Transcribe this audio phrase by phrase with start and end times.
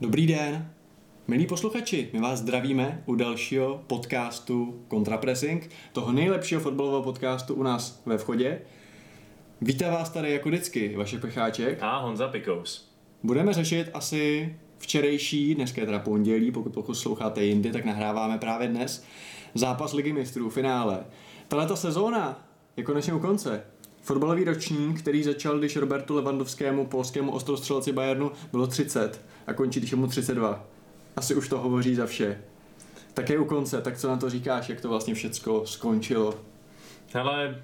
[0.00, 0.70] Dobrý den,
[1.28, 8.02] milí posluchači, my vás zdravíme u dalšího podcastu Contrapressing, toho nejlepšího fotbalového podcastu u nás
[8.06, 8.60] ve vchodě.
[9.60, 11.78] Vítá vás tady jako vždycky, vaše Pecháček.
[11.80, 12.92] A Honza Pikous.
[13.22, 19.04] Budeme řešit asi včerejší, dneska je teda pondělí, pokud posloucháte jindy, tak nahráváme právě dnes,
[19.54, 21.04] zápas Ligy mistrů, finále.
[21.48, 23.64] Tato sezóna je konečně u konce.
[24.08, 29.90] Fotbalový ročník, který začal, když Robertu Levandovskému, polskému ostrostřelci Bayernu, bylo 30 a končí, když
[29.90, 30.64] je mu 32.
[31.16, 32.40] Asi už to hovoří za vše.
[33.14, 36.34] Tak je u konce, tak co na to říkáš, jak to vlastně všecko skončilo?
[37.14, 37.62] Ale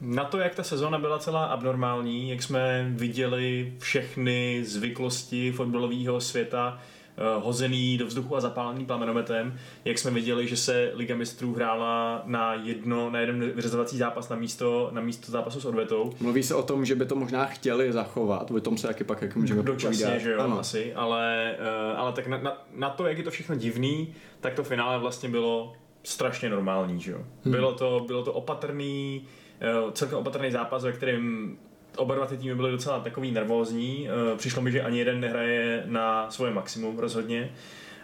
[0.00, 6.80] na to, jak ta sezóna byla celá abnormální, jak jsme viděli všechny zvyklosti fotbalového světa
[7.40, 12.54] hozený do vzduchu a zapálený plamenometem, jak jsme viděli, že se Liga mistrů hrála na
[12.54, 16.12] jedno, na jeden vyřazovací zápas na místo, na místo zápasu s odvetou.
[16.20, 19.22] Mluví se o tom, že by to možná chtěli zachovat, o tom se taky pak
[19.22, 20.22] jak můžeme Dočasně, povídat.
[20.22, 20.58] že jo, Ano.
[20.58, 21.54] asi, ale,
[21.92, 24.98] uh, ale tak na, na, na, to, jak je to všechno divný, tak to finále
[24.98, 25.72] vlastně bylo
[26.04, 27.18] strašně normální, že jo.
[27.44, 27.52] Hmm.
[27.52, 29.26] Bylo, to, bylo to opatrný,
[29.84, 31.56] uh, celkem opatrný zápas, ve kterém
[31.96, 34.08] oba dva ty týmy byly docela takový nervózní.
[34.32, 37.52] Uh, přišlo mi, že ani jeden nehraje na svoje maximum rozhodně.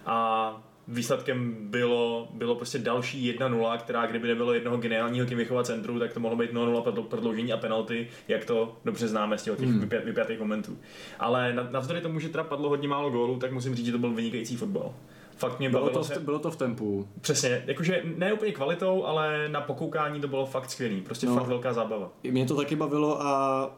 [0.07, 6.13] A výsledkem bylo, bylo prostě další 1-0, která kdyby nebylo jednoho geniálního Kimichova centru, tak
[6.13, 9.81] to mohlo být 0-0 prodl- prodloužení a penalty, jak to dobře známe z těch Hmm.
[9.81, 10.79] vypjat, vypjatých momentů.
[11.19, 13.99] Ale na- navzdory tomu, že teda padlo hodně málo gólů, tak musím říct, že to
[13.99, 14.95] byl vynikající fotbal.
[15.37, 17.09] Fakt mě Bylo to, v, bylo to v tempu.
[17.21, 21.01] Přesně, jakože ne úplně kvalitou, ale na pokoukání to bylo fakt skvělý.
[21.01, 21.33] Prostě No.
[21.33, 21.39] no.
[21.39, 22.11] fakt velká zábava.
[22.31, 23.71] Mě to taky bavilo a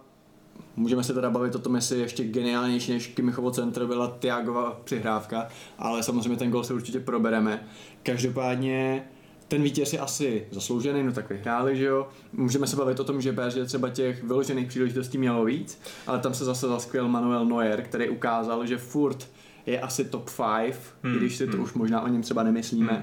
[0.77, 5.49] můžeme se teda bavit o tom, jestli ještě geniálnější než Kimichovo centr byla Tiagova přihrávka,
[5.79, 7.67] ale samozřejmě ten gol se určitě probereme.
[8.03, 9.05] Každopádně
[9.49, 12.09] ten vítěz je asi zasloužený, no tak vyhráli, že jo.
[12.33, 16.35] Můžeme se bavit o tom, že PSG třeba těch vyložených příležitostí mělo víc, ale tam
[16.35, 19.29] se zase zaskvěl Manuel Neuer, který ukázal, že furt
[19.71, 20.31] je asi top
[20.65, 21.15] 5, hmm.
[21.15, 21.63] když si to hmm.
[21.63, 22.93] už možná o něm třeba nemyslíme.
[22.93, 23.03] Hmm.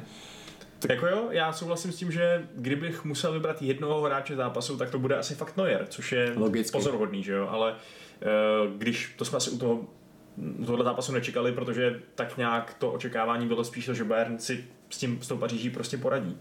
[0.80, 4.89] Tak jako jo, já souhlasím s tím, že kdybych musel vybrat jednoho hráče zápasu, tak
[4.89, 6.71] to bude asi fakt Neuer, což je Logicky.
[6.71, 9.87] pozoruhodný, že jo, ale uh, když to jsme asi u toho
[10.65, 14.97] tohle zápasu nečekali, protože tak nějak to očekávání bylo spíš to, že Bayern si s
[14.97, 16.37] tím s tou Paříží prostě poradí.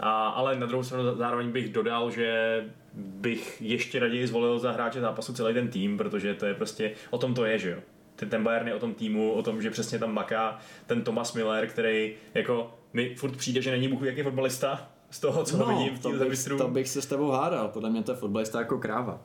[0.00, 2.60] A, ale na druhou stranu zároveň bych dodal, že
[2.94, 7.18] bych ještě raději zvolil za hráče zápasu celý ten tým, protože to je prostě, o
[7.18, 7.78] tom to je, že jo.
[8.16, 11.34] Ten, ten Bayern je o tom týmu, o tom, že přesně tam maká ten Thomas
[11.34, 15.66] Miller, který jako mi furt přijde, že není Bůh jaký fotbalista z toho, co ho
[15.78, 18.16] vidím v to, té bych, to bych se s tebou hádal, podle mě to je
[18.16, 19.20] fotbalista jako kráva.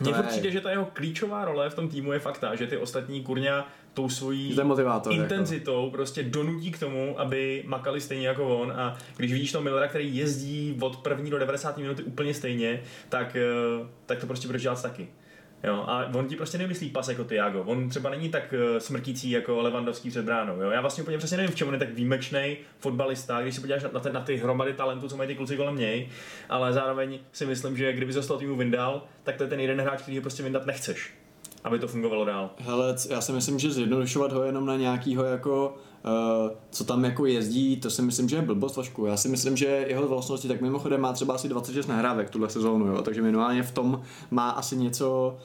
[0.00, 2.66] Mně je- přijde, že ta jeho klíčová role v tom týmu je fakt ta, že
[2.66, 4.48] ty ostatní kurňa tou svojí
[5.10, 5.22] jako.
[5.22, 9.88] intenzitou prostě donutí k tomu, aby makali stejně jako on a když vidíš toho Millera,
[9.88, 11.78] který jezdí od první do 90.
[11.78, 15.08] minuty úplně stejně, tak, eh, tak to prostě budeš dělat taky.
[15.64, 17.62] Jo, a on ti prostě nemyslí pas jako Tiago.
[17.66, 20.62] On třeba není tak eh, smrtící jako Levandovský před bránou.
[20.62, 20.70] Jo?
[20.70, 23.82] Já vlastně úplně přesně nevím, v čem on je tak výjimečný fotbalista, když se podíváš
[23.82, 26.08] na, na, ty, na ty hromady talentů, co mají ty kluci kolem něj,
[26.48, 29.80] ale zároveň si myslím, že kdyby z toho týmu vyndal, tak to je ten jeden
[29.80, 31.14] hráč, který ho prostě vyndat nechceš,
[31.64, 32.50] aby to fungovalo dál.
[32.58, 35.74] Hele, já si myslím, že zjednodušovat ho jenom na nějakýho jako,
[36.04, 39.06] uh, co tam jako jezdí, to si myslím, že je blbost trošku.
[39.06, 42.86] Já si myslím, že jeho vlastnosti, tak mimochodem má třeba asi 26 nahrávek tuhle sezónu,
[42.86, 45.38] jo, takže minimálně v tom má asi něco,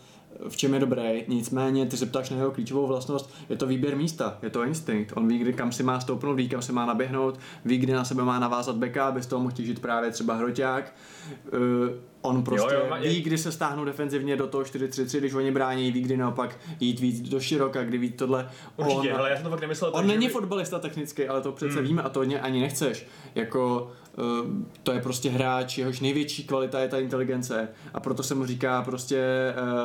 [0.50, 3.96] v čem je dobrý, nicméně ty se ptáš na jeho klíčovou vlastnost, je to výběr
[3.98, 6.86] místa, je to instinkt, on ví, kdy kam si má stoupnout, ví, kam si má
[6.86, 10.34] naběhnout, ví, kdy na sebe má navázat beka, aby z toho mohl těžit právě třeba
[10.34, 10.94] hroťák,
[11.54, 11.60] uh,
[12.22, 15.52] on prostě Jo, jo, má- ví, kdy se stáhnou defenzivně do toho 4-3-3, když oni
[15.52, 18.50] brání, ví, kdy naopak jít víc do široka, kdy víc tohle.
[18.78, 21.42] Určitě, on, ale já jsem to fakt nemyslel on tak, není by- fotbalista technicky, ale
[21.42, 21.88] to přece Hmm.
[21.88, 23.08] víme a to ani nechceš.
[23.36, 23.92] Jako,
[24.84, 28.82] to je prostě hráč, jehož největší kvalita je ta inteligence a proto se mu říká
[28.82, 29.24] prostě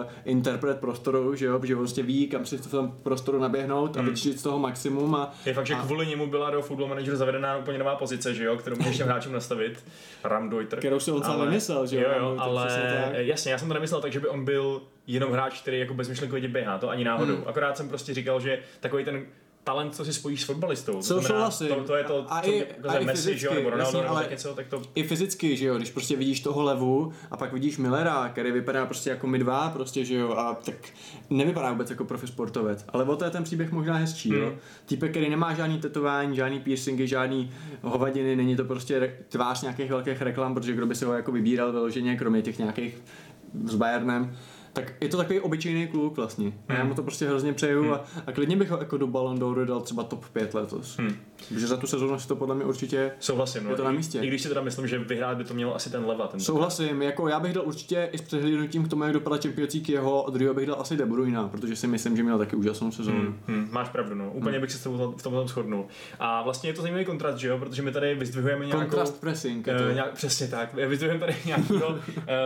[0.00, 4.00] uh, interpret prostoru, že jo, že prostě ví, kam si v tom prostoru naběhnout a
[4.00, 4.08] Hmm.
[4.10, 7.16] vyčít z toho maximum a Je fakt, že a- kvůli němu byla do Football Manageru
[7.16, 9.84] zavedená úplně nová pozice, že jo, kterou můžeš těm hráčům nastavit.
[10.24, 10.78] Ramdeuter.
[10.78, 13.14] kterou si on sám vymyslel, že jo, jo, jo ale tak.
[13.14, 16.48] jasně, já jsem to nemyslel tak, že by on byl jenom hráč, který jako bezmyšlenkově
[16.48, 17.34] běhá, to ani náhodou.
[17.34, 17.44] Hmm.
[17.46, 19.22] Akorát jsem prostě říkal, že takový ten
[19.64, 20.92] talent, co si spojíš s fotbalistou.
[20.92, 21.68] To Co znamená, souhlasím.
[21.68, 23.76] To, to, je to, A co i- ukazuje a i Messi, že jo, nebo fyzicky,
[23.78, 24.82] Ronaldo, nebo ale- něco, tak to...
[24.94, 28.86] I fyzicky, že jo, když prostě vidíš toho levu a pak vidíš Millera, který vypadá
[28.86, 30.74] prostě jako my dva, prostě, že jo, a tak
[31.30, 32.84] nevypadá vůbec jako profi sportovec.
[32.88, 34.40] Ale o to je ten příběh možná hezčí, hmm.
[34.40, 34.52] jo.
[34.86, 37.50] Týpek, který nemá žádný tetování, žádný piercingy, žádný
[37.82, 41.32] hovadiny, není to prostě re- tvář nějakých velkých reklam, protože kdo by si ho jako
[41.32, 43.02] vybíral vyloženě, kromě těch nějakých
[43.64, 44.36] s Bayernem,
[44.72, 46.52] tak je to takový obyčejný kluk vlastně.
[46.68, 49.38] A já mu to prostě hrozně přeju a, a klidně bych ho jako do Ballon
[49.38, 50.98] d'Or dal třeba top 5 letos.
[50.98, 51.16] Hmm.
[51.48, 53.70] Protože za tu sezónu si to podle mě určitě Souhlasím, no.
[53.70, 54.20] Je to na I- místě.
[54.20, 56.26] I, když si teda myslím, že vyhrát by to měl asi ten leva.
[56.26, 59.74] Ten Souhlasím, jako já bych dal určitě i s přehlídnutím k tomu, jak dopadá Champions
[59.74, 62.56] League jeho, a druhého bych dal asi De Bruyne, protože si myslím, že měl taky
[62.56, 63.20] úžasnou sezónu.
[63.20, 64.30] Hmm, hmm, máš pravdu, no.
[64.32, 65.86] Úplně bych se s tebou v tomhle shodnul.
[66.18, 68.82] A vlastně je to zajímavý kontrast, že jo, protože my tady vyzdvihujeme nějakou...
[68.82, 69.66] Kontrast pressing.
[69.66, 70.74] Uh, nějak, přesně tak.
[70.74, 71.98] Vyzdvihujeme tady nějakého, uh,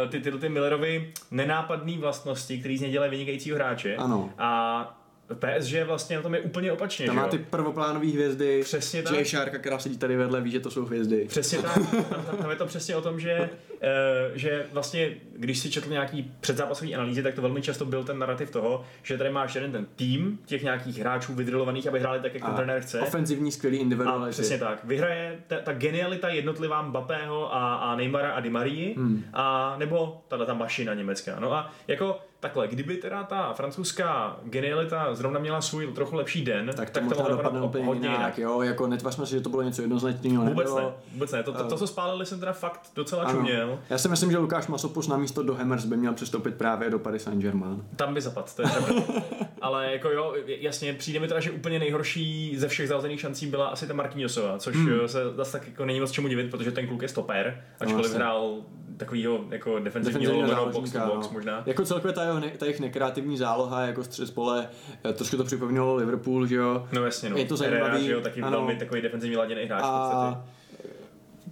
[0.08, 3.96] ty, tyhle ty Millerovy nenápadné vlastnosti, které z něj dělají vynikajícího hráče.
[3.96, 4.30] Ano.
[4.38, 9.26] A PSG vlastně na tom je úplně opačně, Tam má ty prvoplánové hvězdy, Přesně tak.
[9.26, 11.24] Sharka, která sedí tady vedle, ví, že to jsou hvězdy.
[11.28, 11.74] Přesně tak.
[11.90, 13.50] Tam, tam, tam je to přesně o tom, že,
[13.80, 13.90] eh,
[14.34, 18.50] že vlastně, když si četl nějaký předzápasový analýzy, tak to velmi často byl ten narrativ
[18.50, 22.44] toho, že tady máš jeden ten tým těch nějakých hráčů vydrilovaných, aby hráli tak, jak
[22.44, 23.00] ten trenér chce.
[23.00, 24.30] ofenzivní skvělý A individuality.
[24.32, 24.84] přesně tak.
[24.84, 29.24] Vyhraje ta, ta genialita jednotlivá Mbappého a, a Neymara a Di Marii, hmm.
[29.32, 31.40] a nebo tahle ta mašina německá.
[31.40, 36.70] No a jako takhle, kdyby teda ta francouzská genialita zrovna měla svůj trochu lepší den,
[36.76, 39.48] tak to to možná mohlo dopadne úplně hodně jinak, jo, jako netvařme si, že to
[39.48, 40.80] bylo něco jednoznačného, Vůbec nebylo.
[40.80, 41.42] ne, vůbec ne.
[41.42, 43.78] To, to, to, co spálili, jsem teda fakt docela čuměl.
[43.90, 46.98] Já si myslím, že Lukáš Masopus na místo do Hammers by měl přestoupit právě do
[46.98, 47.82] Paris Saint-Germain.
[47.96, 49.02] Tam by zapad, to je pravda.
[49.60, 53.66] Ale jako jo, jasně, přijde mi teda, že úplně nejhorší ze všech zahozených šancí byla
[53.66, 55.08] asi ta Marquinhosová, což hmm.
[55.08, 58.18] se zase tak jako není moc čemu divit, protože ten kluk je stoper, ačkoliv vlastně.
[58.18, 58.62] hrál
[58.96, 61.32] takovýho jako defenzivního lomeno box to box no.
[61.32, 61.62] možná.
[61.66, 64.68] Jako celkově ta, jeho, ne, ta jejich nekreativní záloha, jako střed pole,
[65.04, 66.86] eh, trošku to připomínalo Liverpool, že jo.
[66.92, 67.36] No jasně, no.
[67.36, 68.50] Je to zajímavý, že jo, taky ano.
[68.50, 70.55] velmi takový defenzivně laděný hráč v podstatě.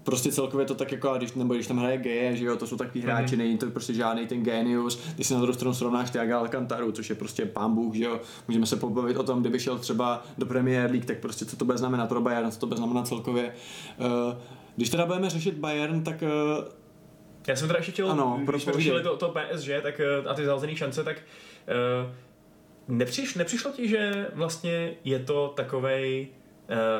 [0.05, 2.67] Prostě celkově to tak jako, a když, nebo když tam hraje geje, že jo, to
[2.67, 3.09] jsou takový Mhm.
[3.09, 6.93] hráči, není to prostě žádný ten genius, když si na druhou stranu srovnáš Thiago Alcantaru,
[6.93, 10.23] což je prostě pán Bůh, že jo, můžeme se pobavit o tom, kdyby šel třeba
[10.39, 13.09] do Premier League, tak prostě co to bude znamenat pro Bayern, co to bude znamenat
[13.09, 13.55] celkově.
[13.99, 14.37] Eh,
[14.77, 16.29] Když teda budeme řešit Bayern, tak eh,
[17.47, 20.35] Já jsem teda ještě chtěl, Ano, když jsme řešili to, to PSG tak, eh, a
[20.35, 22.13] ty zahozené šance, tak uh,
[22.89, 26.29] nepřiš, nepřišlo ti, že vlastně je to takovej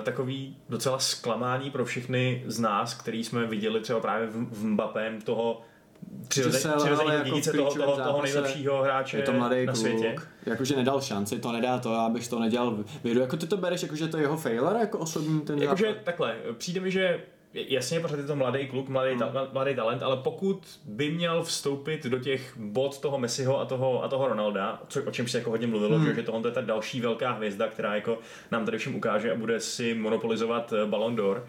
[0.03, 5.61] takový docela zklamání pro všechny z nás, který jsme viděli třeba právě v, Mbappém toho
[6.29, 10.17] přirozeného jako dědice toho, toho, toho nejlepšího hráče je to mladý na kluk, světě.
[10.47, 13.83] jakože nedal šanci, to nedá to, já bych to nedělal vědu, jako ty to bereš,
[13.83, 17.21] jakože to je jeho failure, jako osobní ten Jakože takhle, přijde mi, že
[17.55, 19.19] jasně, protože je to mladý kluk, mladý, Hmm.
[19.19, 24.05] ta, mladý talent, ale pokud by měl vstoupit do těch bod toho Messiho a toho,
[24.05, 26.07] a toho Ronalda, co, o čem se jako hodně mluvilo, Hmm.
[26.07, 28.19] že, že tohle je ta další velká hvězda, která jako
[28.51, 31.47] nám tady všem ukáže a bude si monopolizovat eh, Ballon d'Or,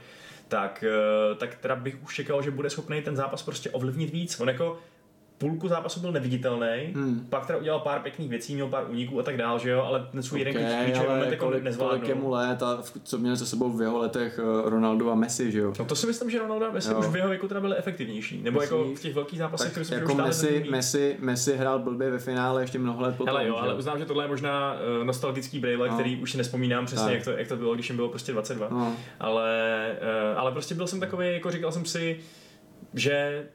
[0.48, 4.40] tak, eh, tak teda bych už čekal, že bude schopný ten zápas prostě ovlivnit víc.
[4.40, 4.80] On jako
[5.38, 7.28] půlku zápasu byl neviditelný, Hmm.
[7.30, 10.08] pak teda udělal pár pěkných věcí, měl pár úniků a tak dál, že jo, ale
[10.12, 12.10] ten svůj jeden Okay, klíčový moment ale jako kolik, kolik nezvládnul.
[12.10, 15.52] je mu let a co měl za sebou v jeho letech eh, Ronaldo a Messi,
[15.52, 15.74] že jo?
[15.80, 17.00] No to si myslím, že Ronaldo a Messi Jo.
[17.00, 18.42] už v jeho věku teda byli efektivnější.
[18.44, 19.00] Nebo jako Myslíš?
[19.00, 22.62] v těch velkých zápasech, které jsme jako už Messi, Messi, Messi hrál blbě ve finále
[22.64, 23.36] ještě mnoho let potom.
[23.36, 25.94] Hele jo, že ale uznám, že tohle je možná uh, nostalgický brejle, No.
[25.94, 27.14] který už si nespomínám přesně, Tak.
[27.14, 28.68] jak to, jak to bylo, když jim bylo prostě 22.
[28.72, 28.94] No.
[29.20, 29.52] Ale,
[30.34, 32.20] uh, ale prostě byl jsem takový, jako říkal jsem si,
[32.94, 33.46] že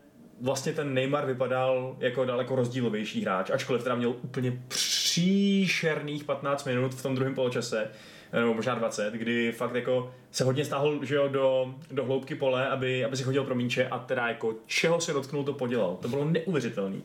[0.41, 6.95] vlastně ten Neymar vypadal jako daleko rozdílovější hráč, ačkoliv teda měl úplně příšerných 15 minut
[6.95, 7.91] v tom druhém poločase,
[8.33, 12.69] nebo možná 20, kdy fakt jako se hodně stáhl že jo, do, do hloubky pole,
[12.69, 15.99] aby, aby si chodil pro míče a teda jako čeho se dotknul, to podělal.
[16.03, 17.03] To bylo neuvěřitelný.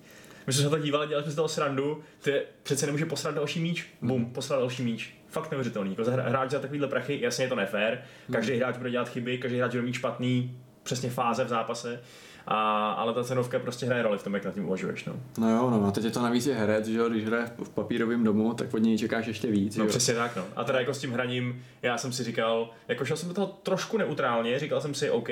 [0.47, 3.59] My jsme se to dívali, dělali jsme z toho srandu, ty přece nemůže posrat další
[3.59, 5.15] míč, bum, posrat další míč.
[5.27, 5.95] Fakt neuvěřitelný.
[5.97, 9.57] Jako hráč za takovýhle prachy, jasně je to nefér, každý hráč bude dělat chyby, každý
[9.57, 12.01] hráč bude mít špatný přesně fáze v zápase,
[12.47, 15.05] a, ale ta cenovka prostě hraje roli v tom, jak nad tím uvažuješ.
[15.05, 17.45] No, No jo, no, a teď je to navíc je herec, že jo, když hraje
[17.63, 19.89] v papírovém domu, tak od něj čekáš ještě víc, no jo.
[19.89, 20.35] přesně tak.
[20.35, 20.43] No.
[20.55, 23.47] A teda jako s tím hraním, já jsem si říkal, jako šel jsem do toho
[23.63, 25.29] trošku neutrálně, říkal jsem si, OK,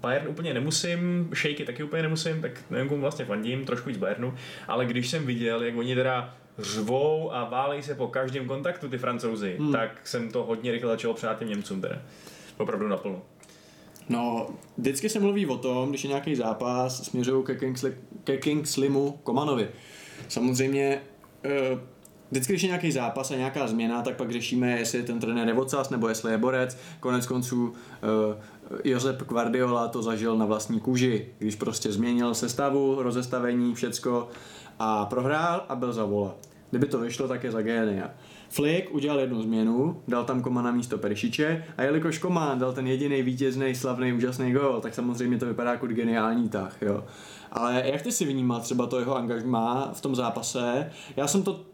[0.00, 4.34] Bayern úplně nemusím, Shakey taky úplně nemusím, tak nevím, komu vlastně fandím, trošku víc Bayernu,
[4.68, 8.98] ale když jsem viděl, jak oni teda řvou a válej se po každém kontaktu ty
[8.98, 9.72] francouzi, hmm.
[9.72, 11.98] tak jsem to hodně rychle začal přát těm Němcům teda.
[12.56, 13.22] Opravdu naplno.
[14.08, 14.46] No,
[14.78, 19.68] vždycky se mluví o tom, když je nějaký zápas, směřují ke, Kingsli, ke Kingslimu Komanovi.
[20.28, 21.00] Samozřejmě,
[21.44, 21.78] eh,
[22.30, 25.54] vždycky, když je nějaký zápas a nějaká změna, tak pak řešíme, jestli ten trenér je
[25.54, 26.78] ocas nebo jestli je borec.
[27.00, 33.74] Konec konců eh, Josep Guardiola to zažil na vlastní kůži, když prostě změnil sestavu, rozestavení,
[33.74, 34.28] všecko
[34.78, 36.34] a prohrál a byl za vola.
[36.70, 38.10] Kdyby to vyšlo, tak je za génia.
[38.48, 43.22] Flick udělal jednu změnu, dal tam Komana místo Perišiče a jelikož Koman dal ten jediný
[43.22, 47.04] vítězný, slavný, úžasný gol, tak samozřejmě to vypadá jako geniální tah, jo.
[47.52, 50.90] Ale jak ty si vnímal třeba to jeho angažmá v tom zápase?
[51.16, 51.73] Já jsem to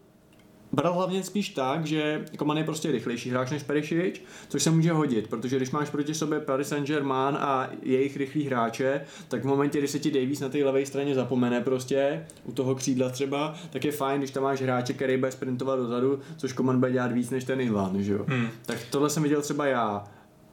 [0.73, 4.91] bral hlavně spíš tak, že Koman je prostě rychlejší hráč než Perišič, což se může
[4.91, 9.77] hodit, protože když máš proti sobě Paris Saint-Germain a jejich rychlí hráče, tak v momentě,
[9.77, 13.85] kdy se ti Davies na té levé straně zapomene prostě, u toho křídla třeba, tak
[13.85, 17.29] je fajn, když tam máš hráče, který bude sprintovat dozadu, což Koman bude dělat víc
[17.29, 18.25] než ten Ivan, že jo.
[18.27, 18.47] Hmm.
[18.65, 20.03] Tak tohle jsem viděl třeba já.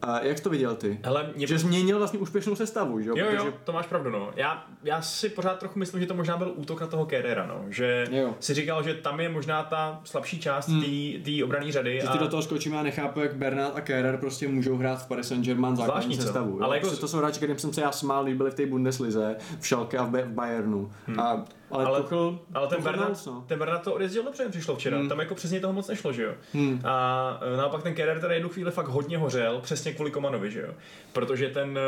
[0.02, 1.00] A jak jsi to viděl ty?
[1.04, 1.46] Hele, mě...
[1.46, 3.16] Že změnil vlastně úspěšnou sestavu, že jo?
[3.16, 3.36] Jo, Protože...
[3.36, 4.30] jo, to máš pravdu, no.
[4.36, 7.64] Já, já si pořád trochu myslím, že to možná byl útok na toho Kerrera, no.
[7.68, 8.34] Že Jo.
[8.40, 10.82] si říkal, že tam je možná ta slabší část hmm.
[11.24, 12.00] té obrané řady.
[12.00, 15.08] Že ty do toho skočím, já nechápu, jak Bernard a Kerrer prostě můžou hrát v
[15.08, 16.22] Paris Saint-Germain základní co?
[16.22, 16.56] sestavu.
[16.56, 19.36] Ale Ale jako- to jsou hráči, kterým jsem se já smál, byli v té Bundeslize,
[19.60, 20.90] v Schalke a v Bayernu.
[21.06, 21.20] Hmm.
[21.20, 23.44] A, ale, Ale- Tuchel, Ale ten Tuchel Bernard, knows, no.
[23.46, 24.98] ten Bernard to odjezdil dobře, přišlo včera.
[24.98, 25.08] Hmm.
[25.08, 26.34] Tam jako přesně toho moc nešlo, že jo.
[26.52, 26.80] Hmm.
[26.84, 30.60] A e, naopak ten Kerrer teda jednu chvíli fakt hodně hořel, přesně kvůli Komanovi, že
[30.60, 30.74] jo.
[31.12, 31.80] Protože ten, e,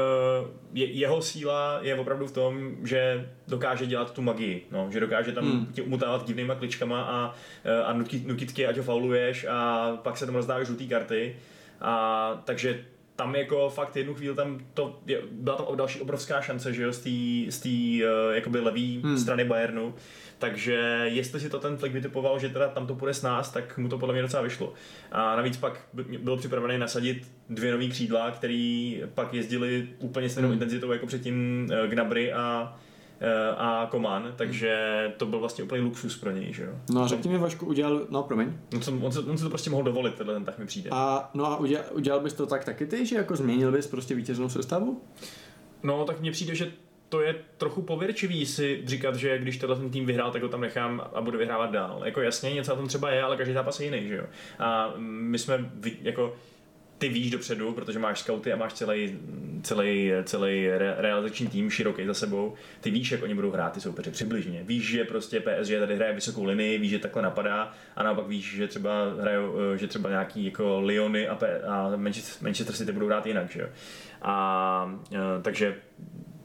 [0.72, 5.32] je, jeho síla je opravdu v tom, že dokáže dělat tu magii, no, že dokáže
[5.32, 5.52] tam Hmm.
[5.52, 5.66] hmm.
[5.72, 7.34] tě umutávat divnýma kličkama a,
[7.64, 11.36] e, a nutit, nutit tě, ať ho fauluješ a pak se tam rozdávají žlutý karty.
[11.80, 12.84] A takže
[13.20, 16.92] tam jako fakt jednu chvíli tam to, je, byla tam další obrovská šance, že jo,
[16.92, 17.68] z té z té,
[18.28, 19.18] uh, jakoby levý hmm.
[19.18, 19.94] strany Bayernu.
[20.38, 23.78] Takže jestli si to ten Flick vytipoval, že teda tam to půjde s nás, tak
[23.78, 24.72] mu to podle mě docela vyšlo.
[25.12, 30.48] A navíc pak by- byl připravený nasadit dvě nový křídla, který pak jezdili úplně stejnou
[30.48, 30.54] Hmm.
[30.54, 32.76] intenzitou jako předtím eh, Gnabry a
[33.56, 34.74] a Koman, takže
[35.16, 36.72] to byl vlastně úplný luxus pro něj, že jo.
[36.90, 38.52] No a řekni mi, Vašku, udělal, no promiň.
[38.74, 40.90] On, se, on, se, on se to prostě mohl dovolit, tenhle ten tak mi přijde.
[40.92, 44.14] A, no a udělal, udělal bys to tak taky ty, že jako změnil bys prostě
[44.14, 45.02] vítěznou sestavu?
[45.82, 46.72] No, tak mně přijde, že
[47.08, 50.60] to je trochu pověrčivý si říkat, že když tenhle ten tým vyhrál, tak ho tam
[50.60, 52.02] nechám a budu vyhrávat dál.
[52.04, 54.24] Jako jasně, něco na tom třeba je, ale každý zápas je jiný, že jo.
[54.58, 55.70] A my jsme,
[56.02, 56.36] jako,
[57.00, 59.18] ty víš dopředu, protože máš scouty a máš celý,
[59.62, 62.54] celý, celý re, realizační tým široký za sebou.
[62.80, 64.62] Ty víš, jak oni budou hrát ty soupeře přibližně.
[64.64, 68.56] Víš, že prostě PSG tady hraje vysokou linii, víš, že takhle napadá a naopak víš,
[68.56, 68.90] že třeba
[69.20, 73.26] hrajou, eh, že třeba nějaký jako Lyony a, P- a Manchester, Manchester City budou hrát
[73.26, 73.66] jinak, že jo.
[74.22, 75.76] A eh, takže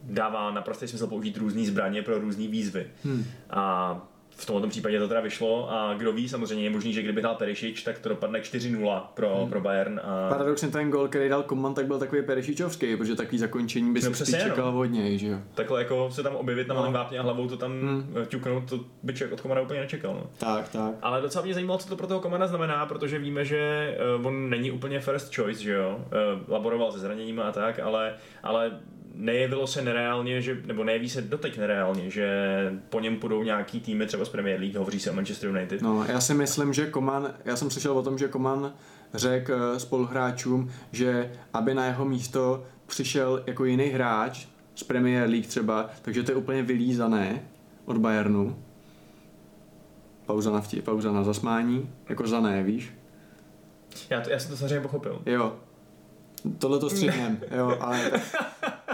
[0.02, 2.86] dává naprostý smysl použít různé zbraně pro různé výzvy.
[3.04, 3.24] Hmm.
[3.50, 4.08] A
[4.38, 7.34] v tomto případě to teda vyšlo a kdo ví, samozřejmě je možný, že kdyby hrál
[7.34, 9.50] Perišič, tak to dopadne 4-0 pro, hmm.
[9.50, 10.00] pro Bayern.
[10.04, 10.28] A...
[10.28, 14.14] Paradoxně ten gol, který dal Koman, tak byl takový Perešičovský, protože takový zakončení by No
[14.14, 14.38] si no.
[14.38, 15.38] čekal od něj, že jo.
[15.54, 16.80] Takhle jako se tam objevit na No.
[16.80, 18.14] malém vápně a hlavou to tam Hmm.
[18.28, 20.14] ťuknout, to by člověk od Komana úplně nečekal.
[20.14, 20.26] No.
[20.38, 20.94] Tak, tak.
[21.02, 24.50] Ale docela mě zajímalo, co to pro toho Komana znamená, protože víme, že uh, on
[24.50, 25.98] není úplně first choice, že jo.
[25.98, 28.80] Uh, laboroval se zraněníma a tak, ale, ale
[29.16, 32.28] nejevilo se nereálně, že, nebo nejeví se doteď nereálně, že
[32.90, 35.82] po něm půjdou nějaký týmy třeba z Premier League, hovoří se o Manchester United.
[35.82, 38.72] No, já si myslím, že Koman, já jsem slyšel o tom, že Koman
[39.14, 45.46] řekl eh, spoluhráčům, že aby na jeho místo přišel jako jiný hráč z Premier League
[45.46, 47.42] třeba, takže to je úplně vylízané
[47.84, 48.62] od Bayernu.
[50.26, 52.92] Pauza na, vtip, pauza na zasmání, jako za ne, víš?
[54.10, 55.22] Já, to, já jsem to samozřejmě pochopil.
[55.26, 55.56] Jo.
[56.58, 58.10] Tohle to střihnem, jo, ale.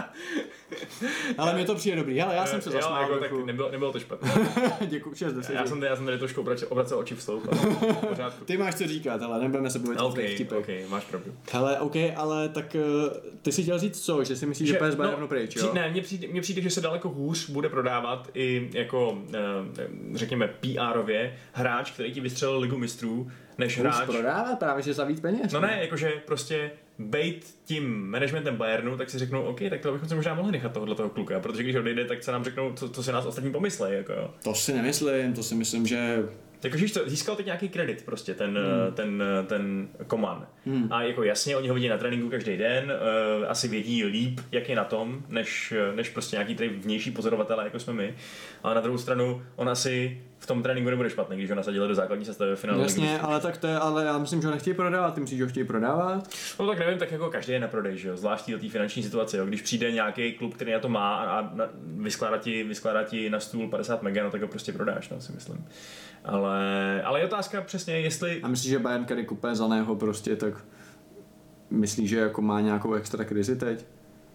[1.37, 3.91] Ale mě to přijde dobrý, ale já jsem se jo, zasmál jako, tak nebylo, nebylo
[3.91, 4.31] to špatné.
[4.85, 5.53] Děkuji, 6 10.
[5.53, 7.25] Já jsem, já jsem tady trošku obracel, obracel oči v
[8.09, 8.45] pořádku.
[8.45, 10.57] Ty máš co říkat, ale nebudeme se bavit o OK, těch vtipech.
[10.59, 11.33] OK, máš pravdu.
[11.51, 12.81] Hele, OK, ale tak eh,
[13.41, 14.23] ty si chtěl říct co?
[14.23, 15.73] Že si myslíš, že, že PS Bayernu pryč, jo?
[15.73, 19.39] Ne, mně přijde, mně přijde, že se daleko hůř bude prodávat i jako, eh,
[20.13, 24.05] řekněme, PR-ově hráč, který ti vystřelil ligu mistrů, než Hůř hráč.
[24.05, 25.51] prodávat právě, že za víc peněz.
[25.53, 30.09] No ne, jakože prostě bejt tím managementem Bayernu, tak si řeknou, OK, tak to bychom
[30.09, 32.89] si možná mohli nechat tohohle toho kluka, protože když odejde, tak se nám řeknou, co,
[32.89, 34.33] co si nás ostatní pomyslej, jako jo.
[34.43, 36.23] To si nemyslím, to si myslím, že...
[36.63, 38.93] Jakože víš to, získal teď nějaký kredit prostě ten, hmm.
[38.93, 40.47] ten, ten Koman.
[40.65, 40.87] Hmm.
[40.91, 44.69] A jako jasně, oni ho vidí na tréninku každý den, uh, asi vědí líp, jak
[44.69, 48.15] je na tom, než, než prostě nějaký tady vnější pozorovatelé, jako jsme my.
[48.63, 51.95] Ale na druhou stranu, on asi v tom tréninku nebude špatný, když ho nasadili do
[51.95, 52.83] základní sestavy ve finále.
[52.83, 55.43] Jasně, ale tak to je, ale já myslím, že ho nechtějí prodávat, ty myslíš, že
[55.43, 56.29] ho chtějí prodávat?
[56.59, 59.03] No tak nevím, tak jako každý je na prodej, že jo, zvlášť do té finanční
[59.03, 59.45] situace, jo.
[59.45, 63.29] Když přijde nějaký klub, který na to má a, a na, vyskládá, ti, vyskládá ti
[63.29, 65.65] na stůl 50 mega, no tak ho prostě prodáš, no, si myslím.
[66.25, 68.41] Ale, ale je otázka přesně, jestli...
[68.43, 70.52] A myslíš, že Bayern, který kupuje za něho prostě, tak
[71.73, 73.85] myslíš, že jako má nějakou extra krizi teď?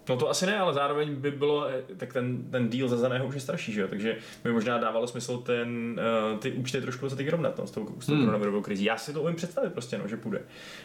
[0.09, 3.26] No to asi ne, ale zároveň by bylo, eh, tak ten, ten deal za zaného
[3.26, 3.88] už je starší, že jo?
[3.88, 6.00] takže by možná dávalo smysl ten,
[6.33, 8.21] uh, ty účty trošku za ty vyrovnat no, s tou, s tou Hmm.
[8.23, 8.85] koronavirovou krizí.
[8.85, 10.42] Já si to umím představit prostě, no, že půjde.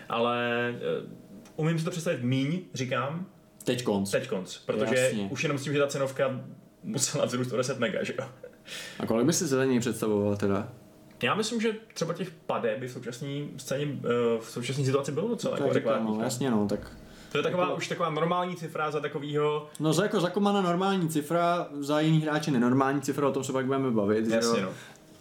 [0.10, 0.40] Ale
[1.06, 3.26] uh, umím si to představit míň, říkám,
[3.64, 4.12] Teď konc.
[4.12, 5.28] teď konc, protože Jasně.
[5.32, 6.42] už jenom s tím, že ta cenovka
[6.84, 8.26] musela vzrůst o 10 mega, že jo?
[9.00, 10.74] A kolik by si něj představoval teda?
[11.24, 13.28] Já myslím, že třeba těch pade by v současné
[13.58, 16.92] scéně, uh, v současné situaci bylo docela jako no, jasně no, tak...
[17.32, 21.10] To je taková, už taková normální cifra za takovýho, No za jako za Komana normální
[21.10, 24.66] cifra, za jiný hráče nenormální cifra, o tom se pak budeme bavit, jasně jo?
[24.66, 24.74] no.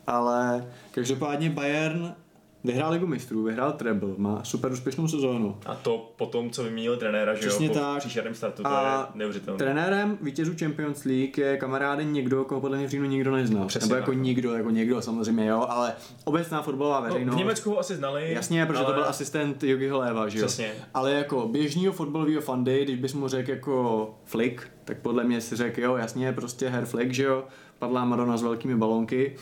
[0.07, 2.15] Ale každopádně Bayern
[2.65, 5.57] vyhrál Ligu mistrů, vyhrál treble, má super úspěšnou sezónu.
[5.67, 7.99] A to po tom, co vyměnili trenéra, že Přesně jo, po tak.
[7.99, 9.59] příšerném startu, to A je neuvěřitelné.
[9.59, 13.67] Trenérem vítězů Champions League je kamarádem někdo, koho podle mě v říjnu nikdo neznal.
[13.67, 14.21] Přesně Nebo jako tak.
[14.21, 15.93] nikdo, jako někdo samozřejmě, jo, ale
[16.25, 17.35] obecná fotbalová No, veřejnost.
[17.35, 18.33] v Německu ho asi znali.
[18.33, 18.87] Jasně, protože ale...
[18.87, 20.47] to byl asistent Jogiho Léva, že jo?
[20.47, 20.73] Přesně.
[20.95, 25.57] Ale jako běžného fotbalového fandy, když bys mu řekl jako Flick, tak podle mě si
[25.57, 27.45] řekl, jo, jasně, prostě Herr Flick, že jo,
[27.79, 29.37] padlá Madonna s velkými balonky,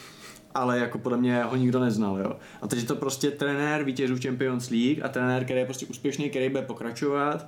[0.55, 2.37] ale jako podle mě ho nikdo neznal, jo.
[2.63, 6.31] A teď je to prostě trenér vítězů Champions League a trenér, který je prostě úspěšný,
[6.31, 7.47] který bude pokračovat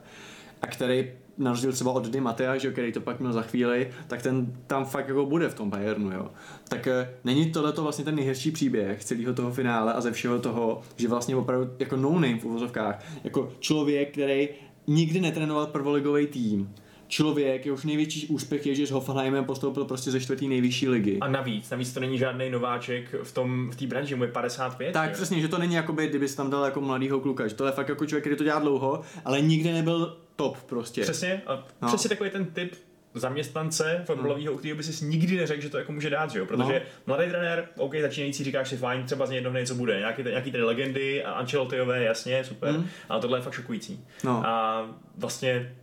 [0.63, 3.91] a který na rozdíl třeba od Di Matea, že který to pak měl za chvíli,
[4.07, 6.31] tak ten tam fakt jako bude v tom Bayernu, jo.
[6.69, 10.39] Tak eh, není tohle to vlastně ten nejhezčí příběh celého toho finále a ze všeho
[10.39, 14.49] toho, že vlastně opravdu jako no name v uvozovkách, jako člověk, který
[14.87, 16.75] nikdy netrénoval prvoligový tým,
[17.13, 21.19] člověk, jehož největší úspěch je, že s Hoffenheimem postoupil prostě ze čtvrtý nejvyšší ligy.
[21.21, 24.93] A navíc, navíc to není žádný nováček v tom v té branži, mu je 55.
[24.93, 25.15] Tak že?
[25.15, 27.73] přesně, že to není jako by, kdyby tam dal jako mladýho kluka, že to je
[27.73, 31.03] fakt jako člověk, který to dělá dlouho, ale nikdy nebyl top prostě.
[31.03, 31.89] Přesně, a No.
[31.89, 32.75] přesně takový ten typ
[33.15, 36.47] zaměstnance fotbalového, u kterého by si nikdy neřekl, že to jako může dát, že jo?
[36.47, 36.81] Protože No.
[37.07, 39.99] mladý trenér, OK, začínající říkáš si fajn, třeba z něj jednou hned co bude.
[39.99, 42.87] Nějaký, nějaký tady legendy a Ancelottiové, jasně, super, Mm.
[43.09, 44.05] ale tohle je fakt šokující.
[44.25, 44.47] No.
[44.47, 44.87] A
[45.19, 45.77] vlastně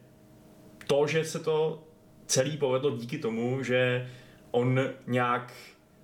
[0.89, 1.83] to, že se to
[2.25, 4.09] celý povedlo díky tomu, že
[4.51, 5.53] on nějak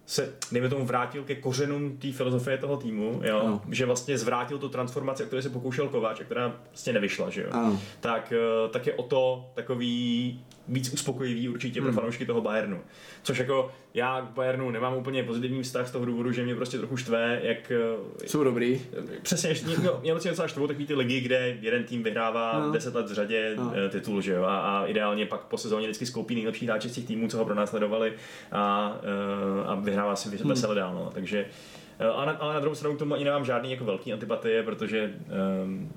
[0.05, 3.39] se, dejme tomu, vrátil ke kořenům té filozofie toho týmu, jo?
[3.39, 3.61] Ano.
[3.71, 7.41] že vlastně zvrátil tu transformaci, o které se pokoušel Kováč, a která prostě nevyšla, že
[7.41, 7.47] jo?
[7.51, 7.79] Ano.
[7.99, 11.95] tak, eh, tak je o to takový víc uspokojivý určitě pro Hmm.
[11.99, 12.81] fanoušky toho Bayernu.
[13.23, 16.77] Což jako já k Bayernu nemám úplně pozitivní vztah z toho důvodu, že mě prostě
[16.77, 18.81] trochu štve, jak eh, Jsou dobrý.
[19.21, 22.71] Přesně, ještě- mě, mě docela něco štvou takový ty ligy, kde jeden tým vyhrává No.
[22.71, 23.63] 10 let v řadě No.
[23.63, 23.71] no.
[23.89, 27.05] titul, že jo, a, a, ideálně pak po sezóně vždycky skoupí nejlepší hráče z těch
[27.05, 28.13] týmů, co ho pronásledovali
[28.51, 30.49] a, eh, a vyhrává si Hmm.
[30.49, 31.11] vesele dál, no.
[31.13, 31.45] takže
[31.99, 35.13] eh, ale, ale na druhou stranu k tomu ani nemám žádný jako velký antipatie, protože
[35.63, 35.91] um,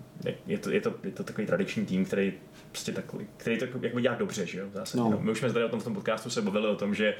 [0.46, 2.32] je, to, je, to, je to takový tradiční tým, který
[2.70, 5.04] prostě takový, který to jako, jako dělá dobře, že jo, v zásadě.
[5.04, 5.10] No.
[5.10, 5.18] No.
[5.20, 7.14] My už jsme tady o tom v tom podcastu se bavili o tom, že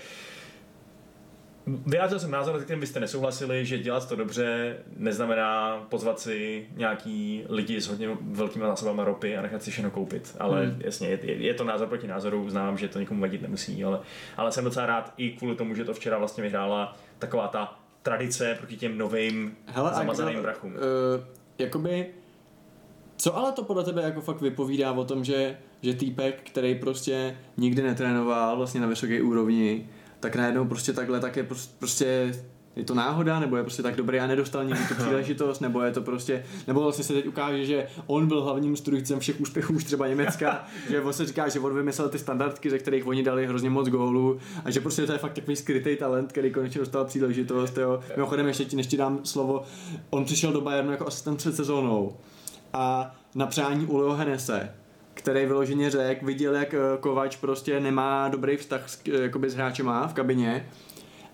[1.87, 7.45] Vyjádřil jsem názor, se kterým byste nesouhlasili, že dělat to dobře neznamená pozvat si nějaký
[7.49, 10.37] lidi s hodně velkými zásobami ropy a nechat si všechno koupit.
[10.39, 10.81] Ale Hmm.
[10.85, 14.01] jasně, je, je, to názor proti názoru, znám, že to nikomu vadit nemusí, ale,
[14.37, 18.55] ale jsem docela rád i kvůli tomu, že to včera vlastně vyhrála taková ta tradice
[18.59, 20.73] proti těm novým Hele, zamazaným brachům.
[20.73, 20.79] Uh,
[21.59, 22.07] jakoby,
[23.17, 27.37] co ale to podle tebe jako fakt vypovídá o tom, že, že týpek, který prostě
[27.57, 29.89] nikdy netrénoval vlastně na vysoké úrovni,
[30.21, 31.47] tak najednou prostě takhle tak je
[31.79, 32.35] prostě,
[32.77, 35.93] je to náhoda, nebo je prostě tak dobrý a nedostal nikdy tu příležitost, nebo je
[35.93, 39.85] to prostě, nebo vlastně se teď ukáže, že on byl hlavním strujcem všech úspěchů už
[39.85, 43.47] třeba Německa, že on se říká, že on vymyslel ty standardky, ze kterých oni dali
[43.47, 47.05] hrozně moc gólů a že prostě to je fakt takový skrytý talent, který konečně dostal
[47.05, 47.79] příležitost.
[47.79, 48.01] Jo.
[48.17, 49.63] Mimochodem, ještě ti, než ti dám slovo,
[50.11, 52.17] on přišel do Bayernu jako asistent před sezónou
[52.73, 54.75] a na přání u Leo Hennese,
[55.19, 59.55] který vyloženě řekl, viděl, jak eh, Kovač prostě nemá dobrý vztah s, eh, jakoby s
[59.55, 60.69] hráčema v kabině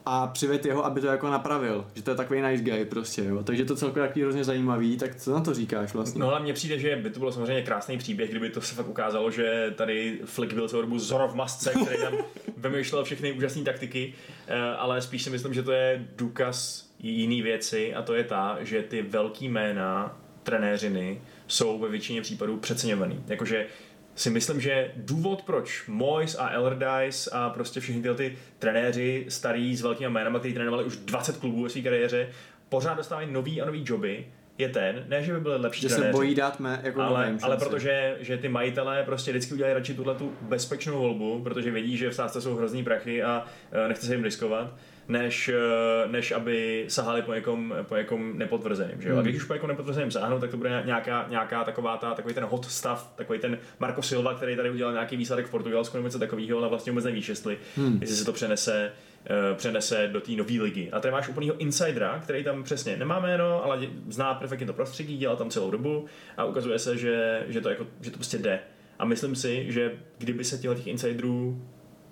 [0.06, 3.42] a přived jeho, aby to jako napravil, že to je takový nice guy prostě, jo.
[3.42, 6.20] Takže to celkově takový hrozně zajímavý, tak co na to říkáš vlastně?
[6.20, 8.88] No ale mně přijde, že by to bylo samozřejmě krásný příběh, kdyby to se fakt
[8.88, 12.12] ukázalo, že tady Flick byl celou dobu Zorro v masce, který tam
[12.56, 14.14] vymýšlel všechny úžasné taktiky,
[14.46, 18.58] eh, ale spíš si myslím, že to je důkaz jiný věci a to je ta,
[18.60, 23.24] že ty velký jména trenéřiny jsou ve většině případů přeceňovaný.
[23.26, 23.66] Jakože
[24.14, 29.76] si myslím, že důvod, proč Moyes a Allardyce a prostě všichni tyhle ty trenéři starý
[29.76, 32.28] s velkými jménama, kteří trénovali už 20 klubů ve své kariéře,
[32.68, 34.26] pořád dostávají nový a nový joby,
[34.58, 37.26] je ten, ne, že by byli lepší že se trenéři, bojí dát mé, jako ale,
[37.26, 41.70] novým ale protože že ty majitelé prostě vždycky udělají radši tuhle tu bezpečnou volbu, protože
[41.70, 44.74] vědí, že v sázce jsou hrozný prachy a eh, nechce se jim riskovat,
[45.08, 49.02] než, eh, než aby sahali po někom, po někom nepotvrzeným.
[49.02, 49.14] Že jo?
[49.14, 49.24] A Hmm.
[49.28, 52.44] když už po někom nepotvrzeným sáhnou, tak to bude nějaká, nějaká taková ta, takový ten
[52.44, 56.18] hot stav, takový ten Marco Silva, který tady udělal nějaký výsledek v Portugalsku nebo něco
[56.18, 57.98] takového, ale vlastně vůbec nevíš, jestli, Hmm.
[58.00, 58.92] jestli se to přenese
[59.26, 60.90] eh, přenese do té nové ligy.
[60.92, 65.16] A tady máš úplného insidera, který tam přesně nemá jméno, ale zná perfektně to prostředí,
[65.16, 66.04] dělal tam celou dobu
[66.36, 68.60] a ukazuje se, že, že, to, jako, že to prostě jde.
[68.98, 71.62] A myslím si, že kdyby se těchto těch insiderů,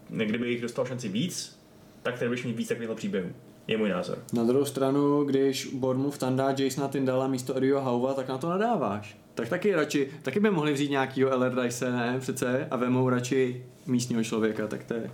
[0.08, 1.61] kdyby jich dostal šanci víc,
[2.02, 3.28] tak tady budeš mít víc takovýchhle příběhů.
[3.66, 4.18] Je můj názor.
[4.32, 8.48] Na druhou stranu, když Bournemouth tam dá Jasona Tyndala místo Eddieho Hauva, tak na to
[8.48, 9.16] nadáváš.
[9.34, 14.24] Tak taky radši, taky by mohli vzít nějakýho Allardyce, ne, přece, a vemou radši místního
[14.24, 15.10] člověka, tak to je...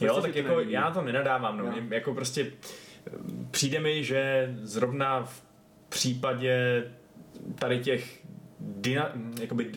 [0.00, 0.72] Jo, Prostě tak si to jako nelíbí.
[0.72, 1.64] já to nenadávám, no.
[1.64, 1.72] Jo.
[1.72, 2.46] Mě, jako prostě
[3.06, 3.10] eh,
[3.50, 5.42] přijde mi, že zrovna v
[5.88, 6.84] případě
[7.54, 8.20] tady těch
[8.60, 9.70] dyna, jakoby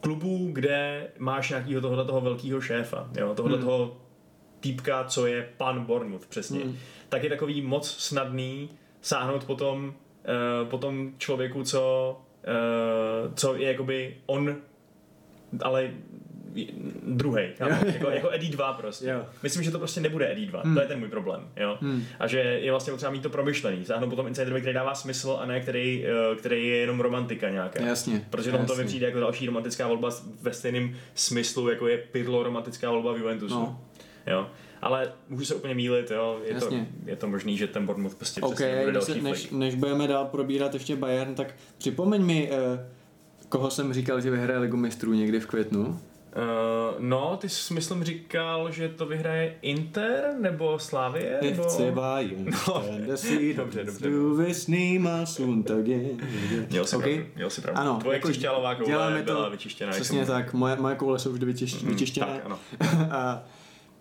[0.00, 3.66] klubů, kde máš nějakého tohohle toho velkého šéfa, jo, tohohle Hmm.
[3.66, 3.96] toho
[4.60, 6.76] týpka, co je pan Bournemouth přesně, Hmm.
[7.08, 8.70] tak je takový moc snadný
[9.02, 12.16] sáhnout potom uh, potom člověku, co,
[13.26, 14.56] uh, co je jakoby on,
[15.62, 15.90] ale
[17.06, 17.42] druhý,
[17.86, 19.06] jako, jako Eddie 2 prostě.
[19.08, 19.26] Jo.
[19.42, 20.74] Myslím, že to prostě nebude Eddie 2, hmm.
[20.74, 21.78] to je ten můj problém, jo.
[21.80, 22.04] Hmm.
[22.18, 25.46] A že je vlastně potřeba mít to promyšlený, sáhnout potom Insiderovi, který dává smysl a
[25.46, 27.82] ne který, eh, který je jenom romantika nějaká.
[27.82, 28.26] Jasně.
[28.30, 30.08] Protože tomu to mi přijde jako další romantická volba
[30.42, 33.54] ve stejném smyslu, jako je Pirlo romantická volba v Juventusu.
[33.54, 33.80] No.
[34.30, 34.50] Jo.
[34.82, 36.40] Ale můžu se úplně mílit, jo.
[36.44, 36.70] Je, to,
[37.04, 40.24] je to možný, že ten Bournemouth prostě okay, přesně bude další než, než, budeme dál
[40.24, 42.86] probírat ještě Bayern, tak připomeň mi, eh,
[43.48, 46.00] koho jsem říkal, že vyhraje ligu mistrů někdy v květnu.
[46.38, 51.38] Uh, no, ty jsi myslím říkal, že to vyhraje Inter nebo Slavie?
[51.42, 51.62] Nebo...
[51.62, 52.84] Chce Bayern, no.
[53.56, 54.08] dobře, dobře.
[56.70, 57.14] Měl jsi okay.
[57.14, 57.80] pravdu, měl jsi pravdu.
[57.80, 59.92] Ano, Tvoje jako křišťálová koule byla vyčištěná.
[59.92, 61.82] Přesně tak, moje, moje koule jsou vždy vyčištěné.
[61.82, 62.26] Mm, vyčištěné.
[62.26, 62.58] tak, ano.
[63.10, 63.44] a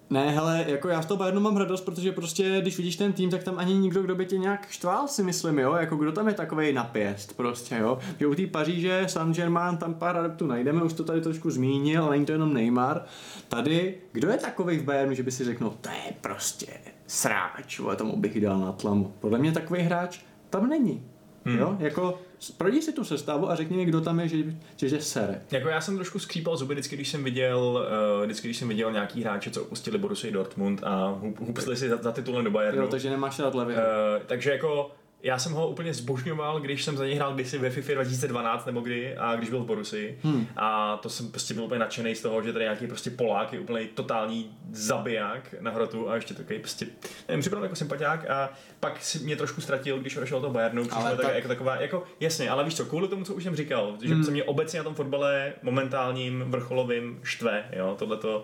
[0.09, 3.29] ne, hele, jako já z toho Bayernu mám radost, protože prostě, když vidíš ten tým,
[3.29, 6.27] tak tam ani nikdo, kdo by tě nějak štval, si myslím, jo, jako kdo tam
[6.27, 7.99] je takový napěst, prostě, jo.
[8.19, 12.11] Že u té Paříže, Saint-Germain, tam pár adeptů najdeme, už to tady trošku zmínil, ale
[12.11, 13.01] není to jenom Neymar.
[13.47, 16.67] Tady, kdo je takový v Bayernu, že by si řekl, no, to je prostě
[17.07, 19.13] sráč, ale tomu bych dal na tlamu.
[19.19, 21.03] Podle mě takový hráč tam není.
[21.47, 21.59] Hmm.
[21.59, 22.19] Jo, jako
[22.57, 24.37] projdi si tu sestavu a řekni mi, kdo tam je, že,
[24.75, 25.41] že, že sere.
[25.51, 28.91] Jako já jsem trošku skřípal zuby vždycky, když jsem viděl, uh, vždycky, když jsem viděl
[28.91, 32.81] nějaký hráče, co opustili Borussia Dortmund a hupsli si za, za titulem do Bayernu.
[32.81, 33.75] Jo, takže nemáš rád levě.
[33.75, 33.81] Uh,
[34.25, 34.91] takže jako
[35.27, 38.81] já jsem ho úplně zbožňoval, když jsem za něj hrál kdysi ve FIFA 2012 nebo
[38.81, 40.17] kdy a když byl v Borusi.
[40.23, 40.47] Hmm.
[40.57, 43.59] A to jsem prostě byl úplně nadšený z toho, že tady nějaký prostě Polák je
[43.59, 46.87] úplně totální zabiják na hrotu a ještě takový prostě,
[47.27, 51.15] nevím, připadal jako sympatiák a pak si mě trošku ztratil, když odešel do Bayernu, ale
[51.15, 51.25] tak...
[51.25, 51.35] tak...
[51.35, 54.23] jako taková, jako jasně, ale víš co, kvůli tomu, co už jsem říkal, že hmm.
[54.23, 58.43] se mě obecně na tom fotbale momentálním vrcholovým štve, jo, tohleto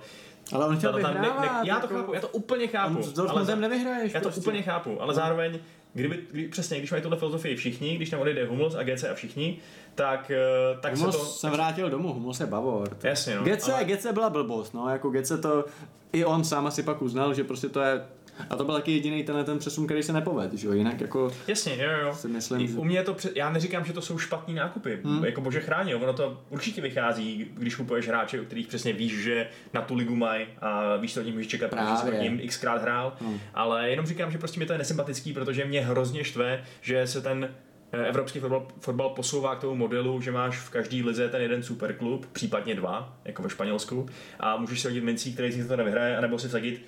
[0.52, 1.22] ale on chtěl vyhrávat.
[1.22, 1.96] Ne, ne, já to jako...
[1.96, 2.98] chápu, já to úplně chápu.
[2.98, 4.41] On s ale nevyhraješ Já to prostě.
[4.41, 5.60] úplně chápu, ale zároveň
[5.93, 9.13] Kdyby, kdy, přesně, když mají tuhle filozofii všichni, když tam odejde Hummels a GC a
[9.13, 9.58] všichni,
[9.95, 11.25] tak, eh, tak Hummels se to...
[11.25, 12.89] se vrátil domů, Hummels je Bavor.
[12.89, 13.08] To...
[13.08, 13.43] Jasně, no.
[13.43, 13.86] GC, ale...
[13.86, 15.65] GC byla blbost, no, jako GC to,
[16.13, 18.06] i on sám asi pak uznal, že prostě to je
[18.50, 20.74] a to byl taky jediný ten, ten přesun, který se nepovedl, že jo?
[20.74, 21.32] Jinak jako...
[21.48, 22.13] Jasně, jo, jo.
[22.15, 22.74] Si myslím, že...
[22.74, 23.36] U mě to, před...
[23.36, 25.26] já neříkám, že to jsou špatný nákupy, hmm.
[25.26, 29.48] jako bože chrání, ono to určitě vychází, když kupuješ hráče, u kterých přesně víš, že
[29.74, 32.82] na tu ligu mají a víš, co od nich můžeš čekat, protože jsi ním xkrát
[32.82, 33.39] hrál, hmm.
[33.54, 37.22] ale jenom říkám, že prostě mi to je nesympatický, protože mě hrozně štve, že se
[37.22, 37.50] ten
[37.91, 41.63] eh, evropský fotbal, fotbal posouvá k tomu modelu, že máš v každý lize ten jeden
[41.63, 44.06] superklub, případně dva, jako ve Španělsku,
[44.39, 46.86] a můžeš si hodit mincí, který si to nevyhraje, anebo si vsadit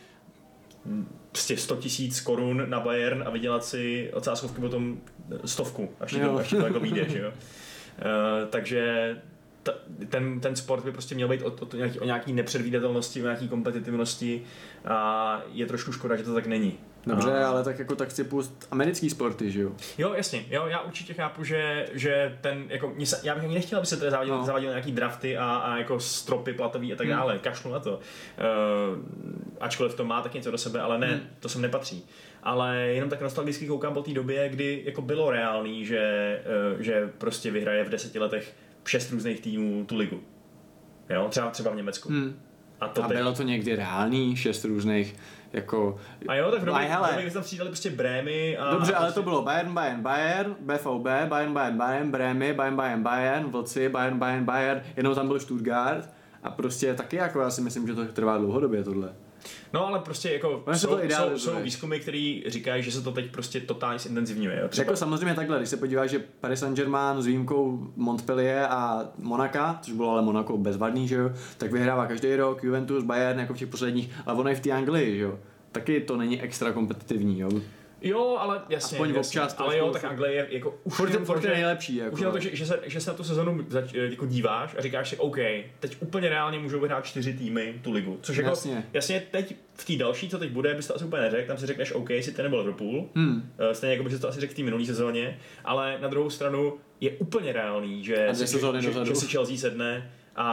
[1.32, 4.98] prostě 100 tisíc korun na Bayern a vydělat si ocáskovky potom
[5.46, 7.30] stovku, až to, až to jako vyjde, že jo.
[7.30, 9.16] Uh, takže
[9.64, 9.74] ta,
[10.10, 13.48] ten, ten sport by prostě měl být o, o, nějaký, o nějaký nepředvídatelnosti, o nějaký
[13.48, 14.44] kompetitivnosti
[14.86, 16.78] a je trošku škoda, že to tak není.
[17.08, 17.50] Dobře, a...
[17.50, 19.72] ale tak jako tak chci pust americký sporty, že jo?
[19.98, 23.88] Jo, jasně, jo, já určitě chápu, že, že ten, jako, já bych ani nechtěl, aby
[23.88, 24.46] se tady zavadil, no.
[24.46, 27.16] zavadil nějaký drafty a, a jako stropy platový a tak hmm.
[27.16, 27.42] dále, hmm.
[27.42, 28.00] kašlu na to.
[28.00, 28.00] Uh,
[29.60, 31.22] ačkoliv to má tak něco do sebe, ale ne, hmm.
[31.40, 32.06] to sem nepatří.
[32.44, 36.40] Ale jenom tak nostalgicky koukám po té době, kdy jako bylo reálný, že,
[36.74, 40.24] uh, že prostě vyhraje v deseti letech šest různých týmů tu ligu.
[41.10, 42.10] Jo, třeba, třeba v Německu.
[42.10, 42.40] Hmm.
[42.80, 43.18] A, to a teď...
[43.18, 45.16] bylo to někdy reálný, šest různých
[45.56, 45.98] jako...
[46.28, 48.72] A jo, tak v době, hele, kdy tam přidali prostě Brémy a...
[48.72, 53.46] Dobře, ale to bylo Bayern, Bayern, Bayern, BVB, Bayern, Bayern, Bayern, Brémy, Bayern, Bayern, Bayern,
[53.46, 56.10] Vlci, Bayern, Bayern, Bayern, jenom tam byl Stuttgart
[56.44, 59.14] a prostě taky jako já si myslím, že to trvá dlouhodobě tohle.
[59.74, 63.32] No ale prostě jako jsou, to jsou, jsou výzkumy, které říkají, že se to teď
[63.32, 64.60] prostě totálně zintenzivňuje.
[64.62, 64.68] Jo?
[64.68, 64.84] Třeba...
[64.84, 69.94] Jako samozřejmě takhle, když se podíváš, že Paris Saint-Germain s výjimkou Montpellier a Monaka, což
[69.94, 73.68] bylo ale Monaco bezvadný, že jo, tak vyhrává každý rok Juventus, Bayern jako v těch
[73.68, 75.40] posledních, ale ono je v té Anglii, že jo.
[75.72, 77.50] Taky to není extra kompetitivní, jo.
[78.02, 79.42] Jo, ale jasně, Aspoň jasně.
[79.42, 81.96] občas ale jo, tak Anglie je jako už furt, furt je nejlepší.
[81.96, 82.14] Jako.
[82.14, 84.82] Už je to, že, že, se, že se na tu sezonu zač, jako díváš a
[84.82, 85.38] říkáš si, OK,
[85.80, 88.20] teď úplně reálně můžou vyhrát čtyři týmy tu ligu.
[88.22, 88.86] Což jako, jasně.
[88.94, 91.66] jasně teď v té další, co teď bude, bys to asi úplně neřekl, tam si
[91.66, 93.52] řekneš, OK, si ten nebo Liverpool, hmm.
[93.58, 96.74] Eh, stejně jako bys to asi řekl v té minulé sezóně, ale na druhou stranu
[97.02, 100.50] je úplně reálný, že, si, že, že, že si Chelsea sedne a,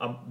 [0.00, 0.24] a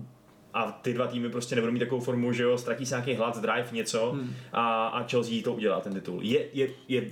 [0.58, 3.42] a ty dva týmy prostě nebudou mít takovou formu, že jo, ztratí se nějaký hlad,
[3.42, 4.34] drive, něco hmm.
[4.54, 6.20] a, a Chelsea to udělá, ten titul.
[6.24, 7.04] Je, je, je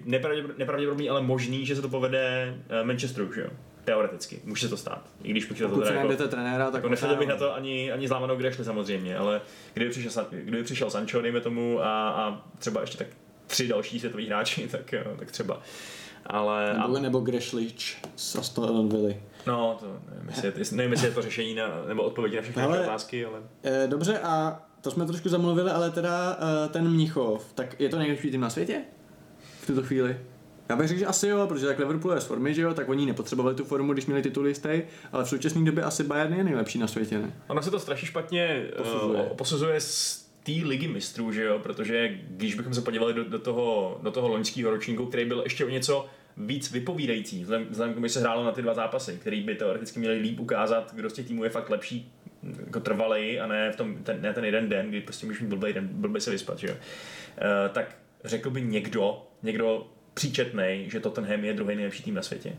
[0.57, 3.47] nepravděpodobný, ale možný, že se to povede eh, Manchesteru, že jo.
[3.83, 5.09] Teoreticky, může se to stát.
[5.23, 8.35] I když bych to teda jako, trenéra, tak jako bych na to ani, ani zlámanou
[8.35, 9.41] grešli samozřejmě, ale
[9.73, 13.07] kdyby přišel, kdyby přišel Sancho, dejme tomu, a, a třeba ještě tak
[13.47, 15.61] tři další světoví hráči, tak, tak třeba.
[16.25, 16.99] Ale, nebo, a...
[16.99, 19.15] nebo Grešlič z Aston Villa.
[19.47, 22.63] No, to nevím, jestli, je, nevím, jestli je to řešení na, nebo odpovědi na všechny
[22.63, 23.39] ale, otázky, ale...
[23.63, 27.97] E, dobře, a to jsme trošku zamluvili, ale teda e, ten Mnichov, tak je to
[27.97, 28.81] nejlepší tým na světě?
[29.61, 30.17] V tuto chvíli?
[30.69, 32.89] Já bych řekl, že asi jo, protože tak Liverpool je z formy, že jo, tak
[32.89, 36.43] oni nepotřebovali tu formu, když měli titul jistý, ale v současné době asi Bayern je
[36.43, 37.33] nejlepší na světě, ne?
[37.47, 38.99] Ono se to strašně špatně Posuzuje.
[38.99, 43.23] posuzuje, uh, posuzuje z té ligy mistrů, že jo, protože když bychom se podívali do,
[43.23, 47.93] do toho, do toho loňského ročníku, který byl ještě o něco víc vypovídající, vzhledem, vzhledem
[47.93, 50.93] k tomu, že se hrálo na ty dva zápasy, který by teoreticky měli líp ukázat,
[50.95, 52.11] kdo z těch týmů je fakt lepší
[52.65, 55.49] jako trvalej a ne, v tom, ten, ne ten jeden den, kdy prostě můžeš mít
[55.49, 56.73] blbý den, blbý se vyspat, že jo.
[56.75, 62.57] Uh, tak řekl by někdo, někdo příčetnej, že Tottenham je druhý nejlepší tým na světě.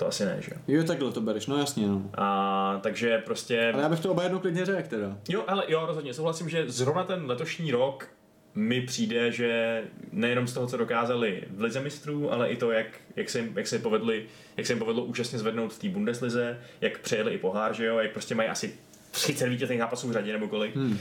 [0.00, 0.60] To asi ne, že jo.
[0.68, 2.10] Jo, takhle to bereš, no jasně, no.
[2.14, 3.70] A takže prostě...
[3.74, 5.16] Ale já bych to oba jednou klidně řekl teda.
[5.28, 8.08] Jo, ale jo, rozhodně souhlasím, že zrovna ten letošní rok
[8.54, 9.82] mi přijde, že
[10.12, 12.86] nejenom z toho, co dokázali v Lize mistrů, ale i to, jak,
[13.16, 16.58] jak, se, jim, jak, se, povedli, jak se jim povedlo úžasně zvednout v té Bundeslize,
[16.80, 18.74] jak přejeli i pohár, že jo, jak prostě mají asi
[19.10, 20.76] 30 vítězných zápasů v řadě nebo kolik.
[20.76, 20.98] Hmm.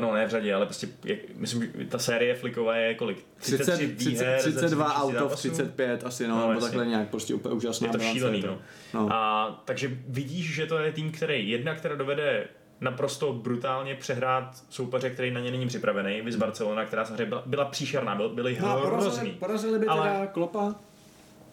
[0.00, 3.26] No ne v řadě, ale prostě, jak, myslím, že ta série fliková je kolik?
[3.36, 5.36] 30, 30, výher ze 32 36 out of zápasů?
[5.50, 8.46] 35 asi, no, No, nebo takhle nějak, prostě úplně úžasná Je to bilance, šílený, to.
[8.48, 8.58] no.
[8.94, 9.08] no.
[9.12, 12.48] A takže vidíš, že to je tým, který jedna, která dovede
[12.80, 17.64] naprosto brutálně přehrát soupeře, který na ně není připravený, viz Barcelona, která samozřejmě byla, byla
[17.64, 19.30] příšerná, byl, byli No a porazili, hrozný.
[19.30, 20.74] porazili by Ale- teda Klopa,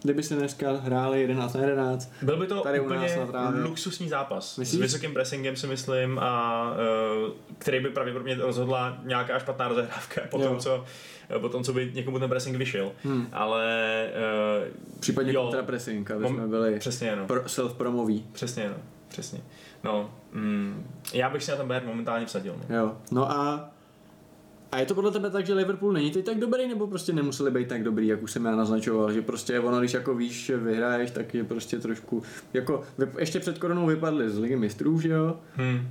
[0.03, 2.12] kdyby se dneska hráli 11 na 11.
[2.21, 3.62] Byl by to Tady u nás úplně na trávě.
[3.62, 4.57] luxusní zápas.
[4.57, 4.79] Myslíš?
[4.79, 6.63] S vysokým pressingem si myslím a
[7.25, 10.86] uh, který by pravděpodobně rozhodla nějaká špatná rozehrávka po tom, co,
[11.41, 12.91] po tom, co by někomu ten pressing vyšel.
[13.03, 13.27] Hmm.
[13.33, 13.65] Ale
[14.63, 15.41] uh, Případně Jo.
[15.41, 17.27] kontrapressing, aby jsme byli přesně no.
[17.27, 18.25] pro, self-promoví.
[18.31, 18.75] Přesně no.
[19.07, 19.39] Přesně.
[19.83, 22.55] No, mm, já bych si na ten Bayern momentálně vsadil.
[22.69, 22.75] No.
[22.75, 22.97] Jo.
[23.12, 23.69] No a
[24.71, 27.51] a je to podle tebe tak, že Liverpool není teď tak dobrý, nebo prostě nemuseli
[27.51, 30.58] být tak dobrý, jak už jsem já naznačoval, že prostě ono, když jako víš, že
[30.58, 32.84] vyhraješ, tak je prostě trošku, jako
[33.17, 35.39] ještě před koronou vypadli z ligy mistrů, že jo?
[35.56, 35.88] Hmm.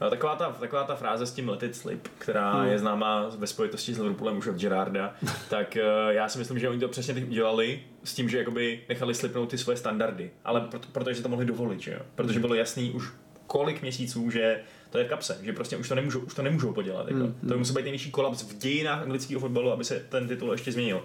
[0.00, 2.68] No, taková, ta, taková ta fráze s tím let it slip, která Hmm.
[2.70, 5.14] je známá ve spojitosti s Liverpoolem už od Gerarda,
[5.50, 8.80] tak uh, já si myslím, že oni to přesně teď udělali s tím, že jakoby
[8.88, 12.00] nechali slipnout ty svoje standardy, ale proto, protože to mohli dovolit, že jo?
[12.14, 13.08] Protože bylo jasný už
[13.46, 16.72] kolik měsíců, že to je v kapse, že prostě už to nemůžou, už to nemůžou
[16.72, 17.08] podělat.
[17.08, 17.20] Jako.
[17.20, 20.72] Hmm, To musí být největší kolaps v dějinách anglického fotbalu, aby se ten titul ještě
[20.72, 21.02] změnil.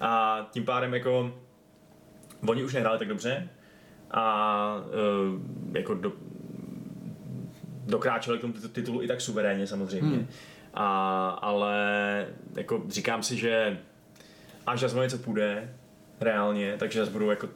[0.00, 1.34] A tím pádem jako
[2.46, 3.48] oni už nehráli tak dobře
[4.10, 6.12] a uh, jako do,
[7.86, 10.16] dokráčeli k tomu titu- titulu i tak suverénně samozřejmě.
[10.16, 10.26] Hmm.
[10.74, 11.76] A, ale
[12.56, 13.78] jako říkám si, že
[14.66, 15.74] až zase něco půjde
[16.20, 17.48] reálně, takže zase budou jako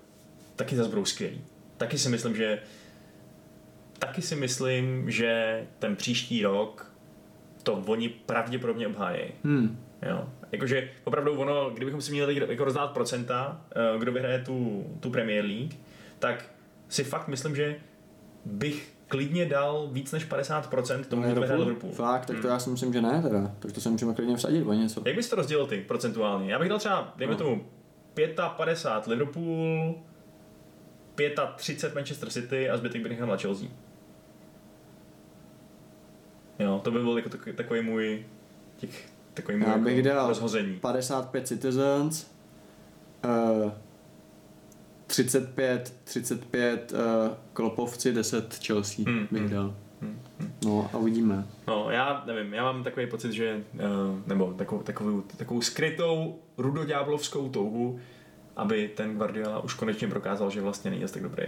[0.56, 1.44] taky zase budou skvělí.
[1.76, 2.58] Taky si myslím, že
[4.00, 6.92] taky si myslím, že ten příští rok
[7.62, 9.20] to oni pravděpodobně obhájí.
[9.44, 9.78] Hmm.
[10.08, 10.28] Jo.
[10.52, 13.60] Jakože opravdu ono, kdybychom si měli jako rozdát procenta,
[13.94, 15.74] eh, kdo vyhraje tu, tu Premier League,
[16.18, 16.44] tak
[16.88, 17.76] si fakt myslím, že
[18.44, 21.92] bych klidně dal víc než 50% tomu, kdo vyhraje Liverpool.
[21.92, 22.50] Fakt, tak to Hmm.
[22.52, 23.54] já si myslím, že ne teda.
[23.58, 25.02] Tak to se můžeme klidně vsadit o něco.
[25.06, 26.52] Jak bys to rozdělil ty procentuálně?
[26.52, 27.38] Já bych dal třeba, dejme No.
[27.38, 27.64] tomu,
[28.14, 29.94] 55 Liverpool,
[31.56, 33.68] 35 Manchester City a zbytek bych nechal na Chelsea.
[36.60, 38.24] Jo, to by byl jako takový, takový můj,
[38.76, 40.76] těch, takový můj Já bych jako dal rozhození.
[40.76, 42.30] 55 Citizens,
[43.64, 43.72] uh,
[45.06, 46.98] 35, 35 uh,
[47.52, 49.50] Klopovci, 10 Chelsea Hmm, bych hmm.
[49.50, 49.74] dal.
[50.00, 50.20] Hmm.
[50.64, 51.46] No a uvidíme.
[51.66, 53.80] No, já nevím, já mám takový pocit, že, uh,
[54.26, 58.00] nebo takovou, takovou, takovou skrytou rudoďáblovskou touhu,
[58.56, 61.44] aby ten Guardiola už konečně prokázal, že vlastně není tak dobrý.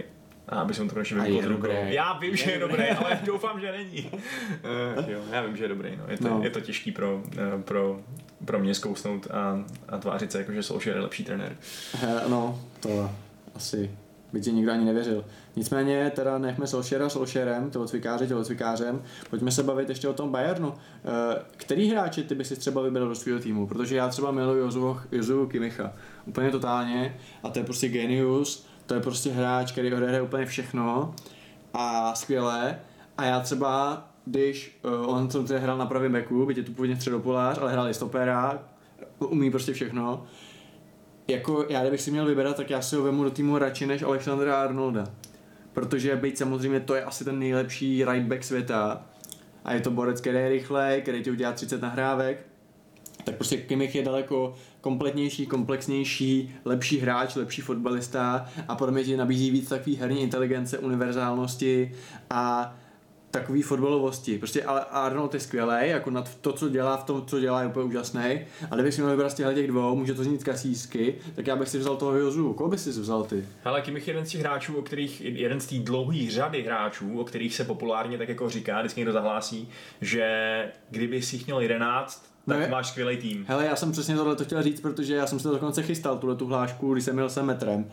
[0.49, 1.73] A aby se mu to konečně dobrý.
[1.85, 2.77] Já vím, že Je dobrý.
[2.77, 4.11] dobrý, ale doufám, že není.
[4.11, 5.95] Uh, jo, já vím, že je dobrý.
[5.97, 6.03] No.
[6.07, 6.39] Je, to, No.
[6.43, 7.99] je to těžký pro, uh, pro,
[8.45, 11.55] pro mě zkousnout a, a tvářit se, jako, že Solskjaer je lepší trenér.
[11.93, 13.11] He, no, to
[13.55, 13.91] asi
[14.33, 15.25] by ti nikdo ani nevěřil.
[15.55, 19.01] Nicméně teda nechme Solskjaera Solskjaerem, tělocvikáře tělocvikářem.
[19.29, 20.73] Pojďme se bavit ještě o tom Bayernu.
[20.73, 23.67] Eh, Který hráči ty by si třeba vybral do svého týmu?
[23.67, 25.93] Protože já třeba miluji Jozu, Jozu Kimicha.
[26.25, 27.17] Úplně totálně.
[27.43, 28.67] A to je prostě genius.
[28.85, 31.15] To je prostě hráč, který odehraje úplně všechno.
[31.73, 32.79] A skvěle.
[33.17, 36.95] A já třeba, když uh, on tedy hrál na pravém beku, byť je tu původně
[36.95, 38.59] středopolář, ale hrál i stopera,
[39.19, 40.25] umí prostě všechno,
[41.27, 44.03] jako já kdybych si měl vybrat, tak já si ho vemu do týmu radši než
[44.03, 45.03] Alexandra Arnolda.
[45.73, 49.05] Protože být samozřejmě to je asi ten nejlepší right back světa.
[49.63, 52.45] A je to borec, který je rychlej, který ti udělá 30 nahrávek.
[53.23, 59.17] Tak prostě Kimmich je daleko kompletnější, komplexnější, lepší hráč, lepší fotbalista a podle mě ti
[59.17, 61.91] nabízí víc takový herní inteligence, univerzálnosti
[62.29, 62.75] a
[63.31, 64.37] takový fotbalovosti.
[64.37, 67.85] Prostě Arnold je skvělý, jako na to, co dělá v tom, co dělá, je úplně
[67.85, 68.39] úžasný.
[68.71, 71.69] A kdybych si měl vybrat z těch dvou, může to znít kasísky, tak já bych
[71.69, 72.53] si vzal toho Jozu.
[72.53, 73.45] Koho bys si vzal ty?
[73.63, 77.19] Ale Kimmich je jeden z těch hráčů, o kterých, jeden z té dlouhé řady hráčů,
[77.19, 79.69] o kterých se populárně tak jako říká, vždycky někdo zahlásí,
[80.01, 82.67] že kdyby si měl 11, tak Ne.
[82.67, 83.45] máš skvělý tým.
[83.47, 86.35] Hele, já jsem přesně tohle to chtěl říct, protože já jsem to dokonce chystal, tuhle
[86.35, 87.85] tu hlášku, když jsem jel sem metrem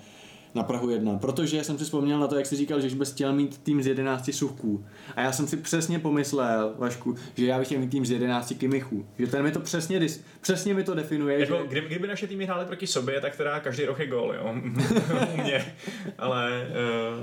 [0.55, 3.33] na Prahu 1, protože jsem si vzpomněl na to, jak jsi říkal, že bys chtěl
[3.33, 4.85] mít tým z 11 suchků.
[5.17, 8.53] A já jsem si přesně pomyslel, Vašku, že já bych chtěl mít tým z 11
[8.59, 9.07] kimichů.
[9.19, 11.67] Že ten mi to přesně, dis- přesně mi to definuje, Jako, že...
[11.69, 14.55] kdyby, kdyby naše týmy hrály proti sobě, tak teda každý rok je gól, jo.
[15.35, 15.75] U mě.
[16.19, 16.67] Ale,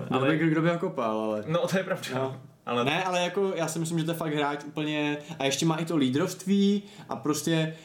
[0.08, 0.28] uh, Ale...
[0.28, 1.44] ale, Kdo by ho kopal, ale...
[1.48, 2.08] no to je pravda.
[2.16, 2.42] No.
[2.68, 5.66] Ale Ne, ale jako já si myslím, že to je fakt hráč úplně a ještě
[5.66, 7.76] má i to lídrovství a prostě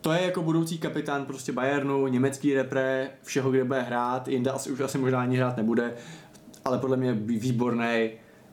[0.00, 4.70] to je jako budoucí kapitán prostě Bayernu, německý repre, všeho, kde bude hrát, jinde asi
[4.70, 5.94] už asi možná ani hrát nebude,
[6.64, 8.10] ale podle mě vý- výborný.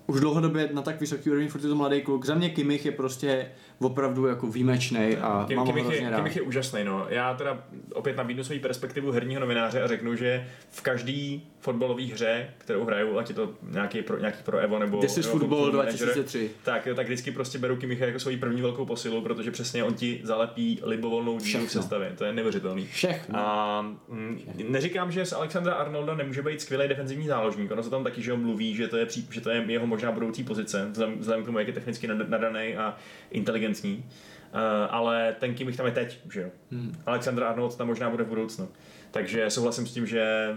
[0.07, 2.25] Už dlouhodobě na tak vysoký úrovni, furt je to mladý kluk.
[2.25, 6.11] Za mě Kimmich je prostě opravdu jako výjimečný a Kim, mám ho Kimmich, hrozně je,
[6.11, 6.35] rád.
[6.35, 7.05] Je úžasný, no.
[7.09, 12.47] Já teda opět nabídnu svoji perspektivu herního novináře a řeknu, že v každé fotbalové hře,
[12.57, 15.77] kterou hraju, ať je to nějaký pro, nějaký pro Evo nebo This is football Football
[15.77, 16.51] Manager, 2003.
[16.63, 20.19] tak, tak vždycky prostě beru Kimmicha jako svoji první velkou posilu, protože přesně on ti
[20.23, 22.13] zalepí libovolnou díru v sestavě.
[22.17, 22.85] To je neuvěřitelný.
[22.87, 23.39] Všechno.
[23.39, 27.71] A mm, neříkám, že z Alexandra Arnolda nemůže být skvělý defenzivní záložník.
[27.71, 30.11] Ono se tam taky, že ho mluví, že to je, že to je jeho možná
[30.11, 30.87] budoucí pozice,
[31.19, 32.97] vzhledem k tomu, jak je technicky nad- nadaný a
[33.31, 33.62] inteligentní.
[33.67, 36.49] Uh, ale ten Kimmich tam je teď, že jo.
[36.71, 36.95] Hmm.
[37.05, 38.69] Alexander Arnold tam možná bude v budoucnu.
[39.11, 40.55] Takže souhlasím s tím, že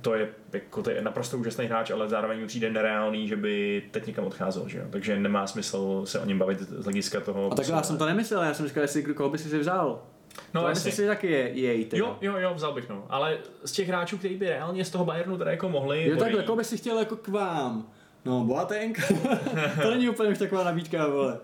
[0.00, 3.82] to je, jako, to je naprosto úžasný hráč, ale zároveň mi přijde nereálný, že by
[3.90, 4.84] teď někam odcházel, že jo.
[4.90, 7.52] Takže nemá smysl se o něm bavit z hlediska toho.
[7.52, 10.02] A takhle já jsem to nemyslel, já jsem říkal, jestli koho by si si vzal.
[10.54, 11.98] No, myslím si taky je, jej teda.
[11.98, 13.06] Jo, jo, jo, vzal bych no.
[13.08, 16.08] Ale z těch hráčů, kteří by reálně z toho Bayernu teda jako mohli.
[16.08, 17.86] Jo, takhle, koho by si chtěl jako k vám?
[18.24, 18.98] No, Boateng?
[19.82, 21.38] to není úplně už taková nabídka, vole.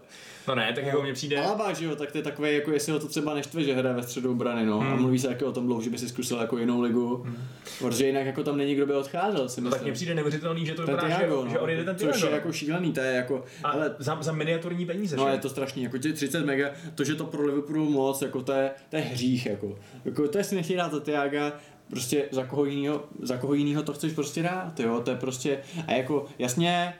[0.49, 1.39] No ne, tak jako mně přijde.
[1.41, 3.97] Alaba, že jo, tak to je takové, jako jestli ho to třeba neštve, že hraje
[3.97, 4.79] ve středu brany, no.
[4.81, 4.93] Hmm.
[4.93, 7.17] A mluví se jako o tom dlouho, že by si zkusil jako jinou ligu.
[7.25, 7.37] Hmm.
[7.79, 9.71] Protože jinak jako tam není kdo by odcházel, si No, myslím.
[9.71, 11.51] tak mně přijde neuvěřitelný, že to ten vypadá, Tiago, že, no.
[11.51, 12.27] že odjede ten Což Tiago.
[12.27, 15.33] je jako šílený, to je jako, a ale za, za miniaturní peníze, No že?
[15.33, 18.53] je to strašný, jako těch 30 mega, to, že to pro Liverpoolu moc, jako to
[18.53, 19.79] je, to je hřích, jako.
[20.05, 21.53] jako to je si nechtějí dát za Tiaga,
[21.91, 25.59] prostě za koho jinýho, za koho jinýho to chceš prostě dát, jo, to je prostě,
[25.87, 26.95] a jako jasně,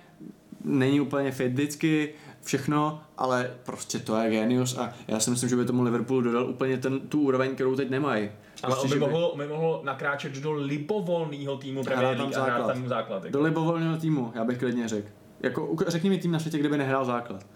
[0.65, 2.15] není úplně fit vždycky,
[2.47, 6.47] všechno, ale prostě to je genius a já si myslím, že by tomu Liverpoolu dodal
[6.51, 8.31] úplně ten, tu úroveň, kterou teď nemají.
[8.63, 12.37] Ale Prostě, on by, že mohl, by mohl nakráčet do libovolného týmu Premier tam League
[12.39, 12.73] a hrát základ.
[12.75, 13.25] tam základ.
[13.25, 13.39] Jako.
[13.39, 15.09] Do libovolného týmu, já bych klidně řekl.
[15.41, 17.47] Jako, řekni mi tým na světě, kde by nehrál základ.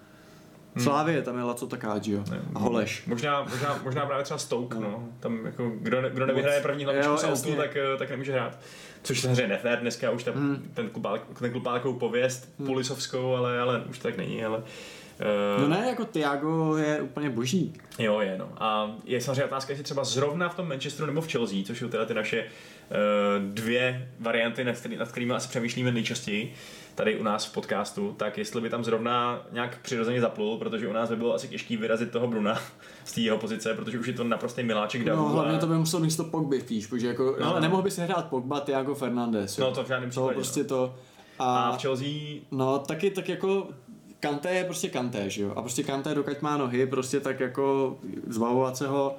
[0.74, 0.84] Hmm.
[0.84, 2.24] Slávě, tam je Laco Takáči, jo.
[2.54, 3.06] A Holeš.
[3.06, 4.80] Možná, možná, možná právě třeba Stoke, No.
[4.80, 5.08] no.
[5.20, 7.56] Tam jako, kdo, ne, kdo nevyhraje první hlavičku jasně.
[7.56, 8.58] tak, eh, tak nemůže hrát.
[9.02, 10.70] Což samozřejmě nefér, dneska už ta, Hmm.
[10.74, 12.66] ten, klub, má- ten klub má takovou pověst Hmm.
[12.66, 14.62] polisovskou, ale, ale už tak není, ale...
[15.20, 17.72] eh, No ne, jako Tiago je úplně boží.
[17.98, 18.48] Jo, je, no.
[18.58, 21.88] A je samozřejmě otázka, jestli třeba zrovna v tom Manchesteru nebo v Chelsea, což jsou
[21.88, 26.54] teda ty naše uh, dvě varianty, nad, který, nad kterými asi přemýšlíme nejčastěji
[27.04, 30.92] tady u nás v podcastu, tak jestli by tam zrovna nějak přirozeně zaplul, protože u
[30.92, 32.58] nás by bylo asi těžký vyrazit toho Bruna
[33.04, 35.28] z té jeho pozice, protože už je to naprostý miláček No, davu.
[35.28, 35.60] hlavně a...
[35.60, 37.46] to by musel místo Pogby spíš, protože jako, No.
[37.46, 37.50] no.
[37.52, 39.58] ale nemohl by si hrát Pogba, Tiago Fernandez.
[39.58, 39.64] jo.
[39.64, 40.66] No, to v žádném to případě, prostě no.
[40.68, 40.94] to.
[41.38, 43.68] a A, v Chelsea no, taky tak jako
[44.20, 45.52] Kanté je prostě Kanté, že jo?
[45.56, 49.16] A prostě Kanté, dokud má nohy, prostě tak jako zbavovat se ho,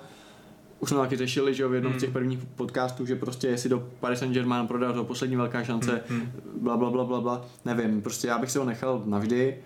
[0.81, 1.99] už jsme taky řešili, že jo, v jednom Hmm.
[1.99, 6.01] z těch prvních podcastů, že prostě jestli do Paris Saint-Germain prodat to poslední velká šance,
[6.09, 9.57] Hmm, bla, bla, bla, bla, bla, nevím, prostě já bych se ho nechal navždy.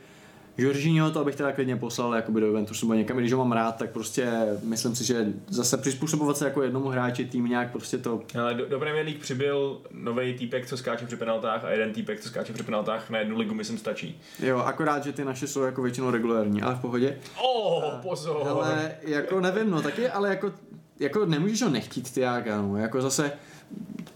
[0.57, 3.71] Jorginho to bych teda klidně poslal jakoby do Juventusu nebo někam, když ho mám rád,
[3.75, 4.31] tak prostě
[4.63, 8.65] myslím si, že zase přizpůsobovat se jako jednomu hráči tým nějak prostě to ale do,
[8.69, 12.53] do Premier League přibyl nový týpek, co skáče při penaltách a jeden týpek, co skáče
[12.53, 14.21] při penaltách na jednu ligu, myslím, stačí.
[14.39, 17.17] Jo, akorát, že ty naše jsou jako většinou regulární, ale v pohodě.
[17.43, 18.47] Oh, pozor!
[18.47, 20.51] Ale jako nevím, no taky, ale jako,
[20.99, 23.31] jako nemůžeš ho nechtít Tiaga, no, jako zase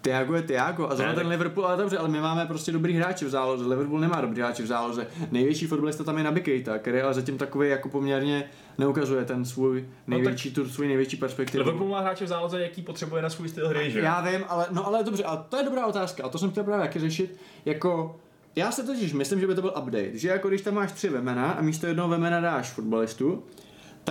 [0.01, 3.25] Tiago je Tiago a zrovna ten Liverpool, ale dobře, ale my máme prostě dobrý hráče
[3.25, 5.07] v záloze, Liverpool nemá dobrý hráče v záloze.
[5.31, 9.85] Největší fotbalista tam je Naby Keita, který ale zatím takový jako poměrně neukazuje ten svůj
[10.07, 11.63] největší, tu svůj největší perspektivu.
[11.63, 13.99] Liverpool má hráče v záloze, jaký potřebuje na svůj styl hry, že?
[13.99, 16.63] Já vím, ale, no ale dobře, ale to je dobrá otázka a to jsem chtěl
[16.63, 18.19] právě taky řešit, jako
[18.55, 21.09] já se totiž myslím, že by to byl update, že jako když tam máš tři
[21.09, 23.43] vemena a místo jednoho vemena dáš fotbalistu,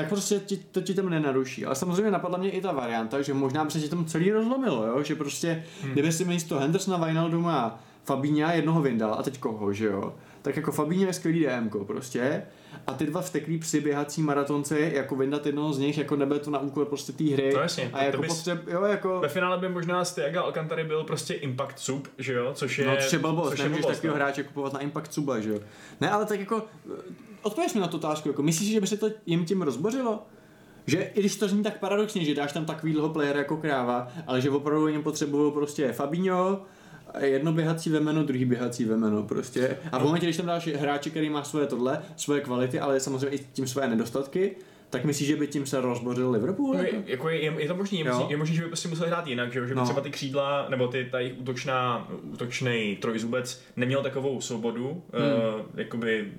[0.00, 1.66] tak prostě ti, to ti tam nenaruší.
[1.66, 4.86] Ale samozřejmě napadla mě i ta varianta, že možná by se ti tam celý rozlomilo,
[4.86, 5.02] jo?
[5.02, 5.92] že prostě, hmm.
[5.92, 10.14] kdyby si místo Hendersona, Wijnalduma a Fabíňa jednoho vyndal a teď koho, že jo?
[10.42, 12.42] tak jako Fabinho je skvělý DM prostě
[12.86, 16.58] a ty dva vsteklí přiběhací maratonci, jako vyndat jednoho z nich, jako nebude to na
[16.58, 17.52] úkor prostě té hry.
[17.54, 19.20] No jasně, a jako to bys- potřeb, jo, jako...
[19.20, 22.86] Ve finále by možná z Tiaga Alcantary byl prostě Impact Sub, že jo, což je...
[22.86, 24.24] No, což je blbost, což je nemůžeš blbost, takového no.
[24.24, 25.58] hráče kupovat na Impact Suba, že jo?
[26.00, 26.62] Ne, ale tak jako,
[27.48, 30.26] odpověš mi na tu otázku, jako myslíš, že by se to jim tím rozbořilo?
[30.86, 34.40] Že i když to zní tak paradoxně, že dáš tam takovýhle player jako kráva, ale
[34.40, 36.62] že opravdu oni potřebují prostě Fabinho,
[37.20, 39.76] jedno běhací vemeno, druhý běhací vemeno prostě.
[39.92, 43.28] A v momentě, když tam dáš hráče, který má svoje tohle, svoje kvality, ale samozřejmě
[43.28, 44.56] i tím svoje nedostatky,
[44.90, 46.74] tak myslíš, že by tím se rozbořil Liverpool?
[46.74, 46.96] No, Jako?
[46.96, 48.12] je, jako je, je, to možný, je, Jo.
[48.14, 49.84] možný, je možný, že by prostě museli hrát jinak, že, že by No.
[49.84, 55.22] třeba ty křídla, nebo ty, ta jejich útočná, útočný trojzubec neměl takovou svobodu, hmm.
[55.60, 56.32] uh, jakoby,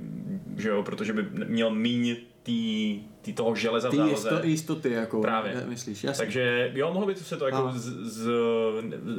[0.58, 4.30] že jo, protože by měl míň tý, tý toho železa v Ty záloze.
[4.30, 5.64] jisto, jistoty, jako, Právě.
[5.68, 6.26] myslíš, jasně.
[6.26, 7.72] Takže jo, mohlo by to se to jako No.
[7.76, 8.30] z, z,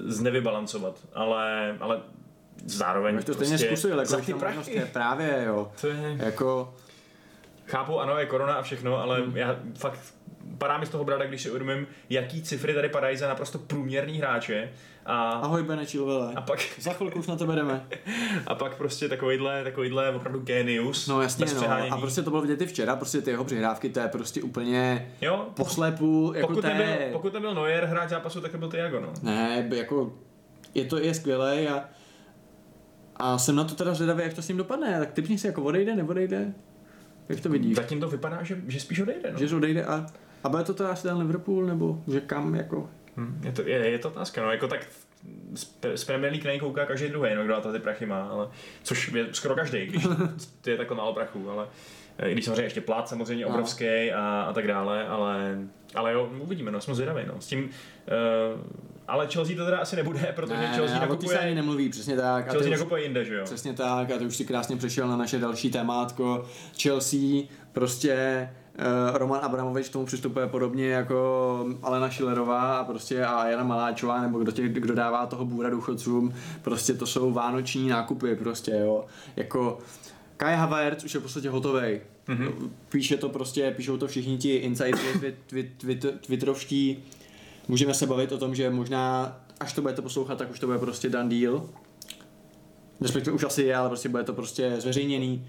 [0.07, 2.01] znevybalancovat, ale, ale
[2.67, 4.83] zároveň Máš to prostě stejně zkusil, jako za ty prachy.
[4.93, 5.73] právě, jo.
[5.81, 6.75] To je, Jako,
[7.71, 9.37] chápu, ano, je korona a všechno, ale hmm.
[9.37, 10.01] já fakt
[10.59, 14.19] padá mi z toho brada, když si uvědomím, jaký cifry tady padají za naprosto průměrný
[14.19, 14.71] hráče
[15.07, 16.33] a, ahoj Bene Chilvele.
[16.37, 17.87] a, pak, Za chvilku už na tebe jdeme.
[18.47, 21.07] a pak prostě takovýhle, takovýhle opravdu genius.
[21.09, 21.71] No jasně, no.
[21.91, 25.13] A prostě to bylo vidět i včera, prostě ty jeho přihrávky, to je prostě úplně
[25.21, 29.01] jo, poslepu, jako pokud, to nebyl, pokud nebyl Neuer hráč zápasu, tak to byl Tiago,
[29.01, 29.13] no.
[29.23, 30.13] Ne, jako
[30.75, 31.85] je to je skvělé a,
[33.17, 34.99] a jsem na to teda zvědavý, jak to s ním dopadne.
[34.99, 36.55] Tak typni si, jako odejde, neodejde?
[37.31, 37.77] Jak to vidíš?
[37.77, 39.39] Zatím to vypadá, že, že spíš odejde, no.
[39.39, 40.07] Že odejde a,
[40.45, 42.91] a bude to teda asi ten Liverpool, nebo že kam, jako...
[43.17, 44.87] Hm, Je to, je, je to otázka, no, jako tak
[45.55, 47.79] z, Pre- z Premier League na něj kouká každý druhý, no, kdo na to ty
[47.79, 48.49] prachy má, ale,
[48.83, 50.03] což je skoro každý, když
[50.61, 51.67] to je takhle málo prachu, ale
[52.19, 53.51] eh, i když samozřejmě ještě plát samozřejmě No.
[53.51, 55.59] obrovský a, a tak dále, ale,
[55.95, 58.61] ale jo, uvidíme, no, jsme zvědaví, no, s tím, uh,
[59.11, 61.89] ale Chelsea to teda asi nebude, protože ne, Chelsea ne, té se ani nakupuje, nemluví,
[61.89, 62.49] přesně tak.
[62.49, 63.45] A Chelsea ty už- nakupuje jinde, že jo.
[63.45, 66.45] Přesně tak a to už si krásně přešel na naše další témátko.
[66.83, 67.19] Chelsea,
[67.73, 73.65] prostě eh, Roman Abramovič k tomu přistupuje podobně jako Alena Šilerová a prostě a Jana
[73.65, 78.71] Maláčová, nebo kdo, tě, kdo dává toho bůra důchodcům, prostě to jsou vánoční nákupy prostě,
[78.71, 79.05] jo.
[79.37, 79.79] Jako
[80.37, 82.01] Kai Havertz už je v podstatě hotovej.
[82.29, 82.71] Mm-hmm.
[82.89, 87.05] Píše to prostě, píšou to všichni ti insideri twit, twit, twit, twitterovští.
[87.69, 90.79] Můžeme se bavit o tom, že možná, až to budete poslouchat, tak už to bude
[90.79, 91.69] prostě done deal.
[93.01, 95.47] Respektive už asi je, ale prostě bude to prostě zveřejněný.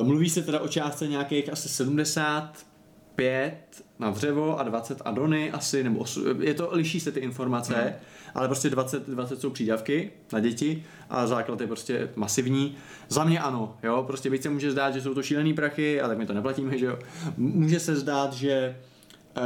[0.00, 3.54] Eh, Mluví se teda o částce nějakých asi 75
[3.98, 7.92] na dřevo a 20 adony asi, nebo osu- je to, liší se ty informace, Hmm.
[8.34, 12.76] ale prostě 20, 20 jsou přídavky na děti a základ je prostě masivní.
[13.08, 16.08] Za mě ano, jo, prostě byť se může zdát, že jsou to šílený prachy, ale
[16.08, 16.98] tak my to neplatíme, že jo.
[17.36, 18.76] Může se zdát, že
[19.36, 19.42] uh,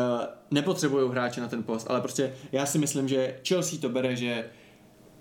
[0.51, 4.45] nepotřebují hráče na ten post, ale prostě já si myslím, že Chelsea to bere, že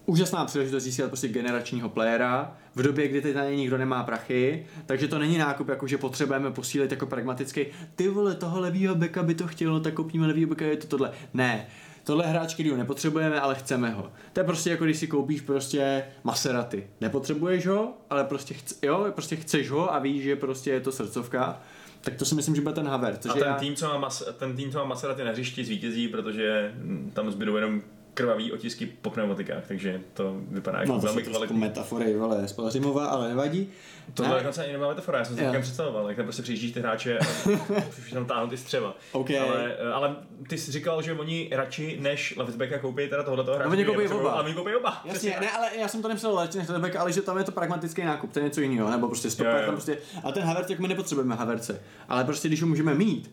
[0.05, 4.66] úžasná příležitost získat prostě generačního playera v době, kdy teď na něj nikdo nemá prachy,
[4.86, 9.24] takže to není nákup, jako že potřebujeme posílit jako pragmaticky, ty vole, toho levýho beka
[9.24, 11.11] by to chtělo, tak koupíme levýho beka, je to tohle.
[11.34, 11.68] Ne,
[12.03, 14.11] tohle hráč, který ho nepotřebujeme, ale chceme ho.
[14.34, 16.88] To je prostě jako když si koupíš prostě Maserati.
[17.01, 20.91] Nepotřebuješ ho, ale prostě, chc, jo, prostě chceš ho a víš, že prostě je to
[20.91, 21.61] srdcovka.
[22.06, 23.26] Tak to si myslím, že bude ten Havertz.
[23.26, 26.08] A ten já- tým, co má, mas, ten tým, co má Maserati na hřišti, zvítězí,
[26.08, 26.74] protože
[27.14, 27.82] tam zbydou jenom
[28.16, 31.59] krvavý otisky po pneumatikách, takže to vypadá jako No, to velmi kvalitní.
[31.59, 33.70] metafory, vole, Spalařimová, ale nevadí.
[34.13, 36.72] To byla dokonce ani nebyla metafora, já jsem si takhle představoval, jak tam prostě přijíždíš
[36.72, 37.26] ty hráče a
[37.99, 38.95] už tam táhnou ty střeva.
[39.11, 39.30] OK.
[39.32, 40.16] Ale, ale,
[40.49, 43.70] ty jsi říkal, že oni radši než leftbacka koupí teda tohoto hráče.
[43.70, 44.32] oni který koupí oba.
[44.32, 44.89] Ale oni koupí oba.
[45.05, 47.43] Jasně, přesně ne, ale já jsem to nepsal radši než Lebek, ale že tam je
[47.43, 49.66] to pragmatický nákup, to je něco jiného, nebo prostě stoper, jo.
[49.66, 53.32] tam prostě, a ten Havertz, jak my nepotřebujeme Haverce, ale prostě když ho můžeme mít,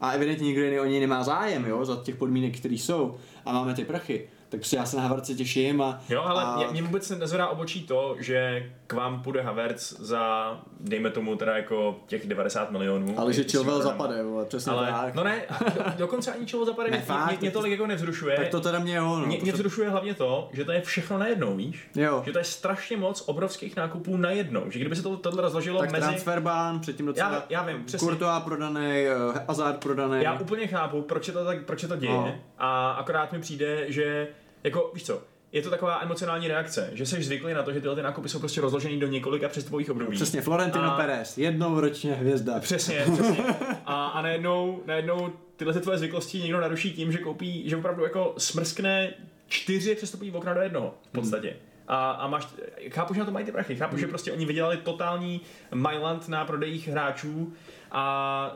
[0.00, 3.52] a evidentně nikdo jiný o něj nemá zájem, jo, za těch podmínek, které jsou, a
[3.52, 6.00] máme ty prachy, tak prostě já se na Havertze těším a...
[6.08, 6.70] Jo, ale a...
[6.70, 12.00] mě, vůbec nezvedá obočí to, že k vám půjde Havertz za, dejme tomu teda jako
[12.06, 13.14] těch 90 milionů.
[13.20, 15.14] ale že Chilwell budeme- zapade, jo, přesně Ale, tak.
[15.14, 15.42] no ne,
[15.74, 18.36] do, dokonce ani Chilwell zapade, Ne, mě, fakt, mě, mě tak tolik jako nevzrušuje.
[18.36, 19.26] tak to teda mě jo, no.
[19.26, 21.90] mě, mě to- vzrušuje hlavně to, že to je všechno najednou, víš?
[21.94, 22.22] Jo.
[22.26, 24.70] Že to je strašně moc obrovských nákupů najednou.
[24.70, 26.06] Že kdyby se to tohle rozložilo tak mezi...
[26.06, 28.06] transferbán, předtím docela Já- já vím, přesně.
[28.08, 30.22] Courtois prodaný, uh, Hazard prodaný.
[30.24, 32.12] Já úplně chápu, proč je to, tak, proč je to děje.
[32.12, 32.34] No.
[32.60, 34.28] A akorát mi přijde, že
[34.64, 37.96] jako, víš co, je to taková emocionální reakce, že jsi zvyklý na to, že tyhle
[37.96, 40.16] ty nákupy jsou prostě rozložený do několika přestupových období.
[40.16, 42.60] Přesně, Florentino A- Perez, jednou ročně hvězda.
[42.60, 43.44] Přesně, přesně.
[43.86, 48.02] A, a najednou, najednou tyhle ty tvoje zvyklosti někdo naruší tím, že koupí, že opravdu
[48.04, 49.14] jako smrskne
[49.48, 51.56] čtyři přestupový okna do jednoho v podstatě.
[51.88, 52.48] A, a máš,
[52.90, 55.40] chápu, že na to mají ty prachy, chápu, že prostě oni vydělali totální
[55.74, 57.52] Mailand na prodejích hráčů
[57.90, 58.54] a,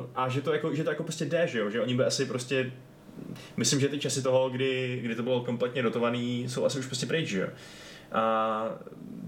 [0.00, 2.04] uh, a že, to jako, že to jako prostě jde, že jo, že oni by
[2.04, 2.72] asi prostě
[3.56, 7.06] Myslím, že ty časy toho, kdy, kdy to bylo kompletně dotovaný, jsou asi už prostě
[7.06, 7.48] pryč, že jo.
[8.12, 8.64] A,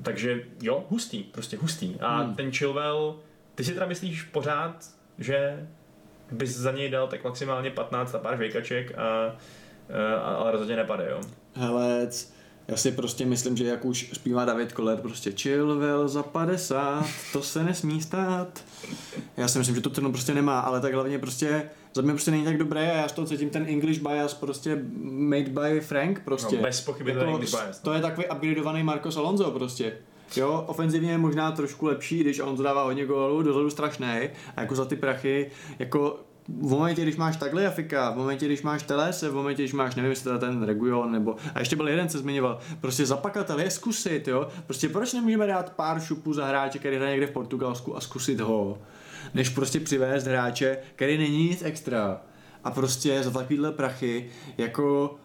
[0.02, 1.94] takže jo, hustý, prostě hustý.
[2.00, 2.34] A hmm.
[2.34, 3.20] ten Chilwell,
[3.54, 4.86] ty si teda myslíš pořád,
[5.18, 5.68] že
[6.30, 9.36] bys za něj dal tak maximálně 15 a pár žvejkaček, a,
[10.22, 11.20] a, ale rozhodně nepade, jo?
[11.54, 12.08] Hele,
[12.68, 17.42] já si prostě myslím, že jak už zpívá David Koller, prostě Chilwell za 50, to
[17.42, 18.64] se nesmí stát.
[19.36, 22.30] Já si myslím, že to ten prostě nemá, ale tak hlavně prostě za mě prostě
[22.30, 26.20] není tak dobré a já z toho cítím ten English bias prostě made by Frank
[26.24, 26.56] prostě.
[26.56, 27.82] No, bez pochyby jako, to je English bias.
[27.82, 27.90] No.
[27.90, 29.92] To je takový upgradeovaný Marcos Alonso prostě.
[30.36, 34.74] Jo, ofenzivně je možná trošku lepší, když on dává hodně gólů, dozadu strašný a jako
[34.74, 39.28] za ty prachy, jako v momentě, když máš takhle Jafika, v momentě, když máš Telese,
[39.28, 42.18] v momentě, když máš, nevím, jestli teda ten Regulon, nebo, a ještě byl jeden, se
[42.18, 46.96] zmiňoval, prostě zapakatel je zkusit, jo, prostě proč nemůžeme dát pár šupů za hráče, který
[46.96, 48.78] hraje někde v Portugalsku a zkusit ho,
[49.34, 52.20] než prostě přivést hráče, který není nic extra
[52.64, 55.16] a prostě za takovýhle prachy, jako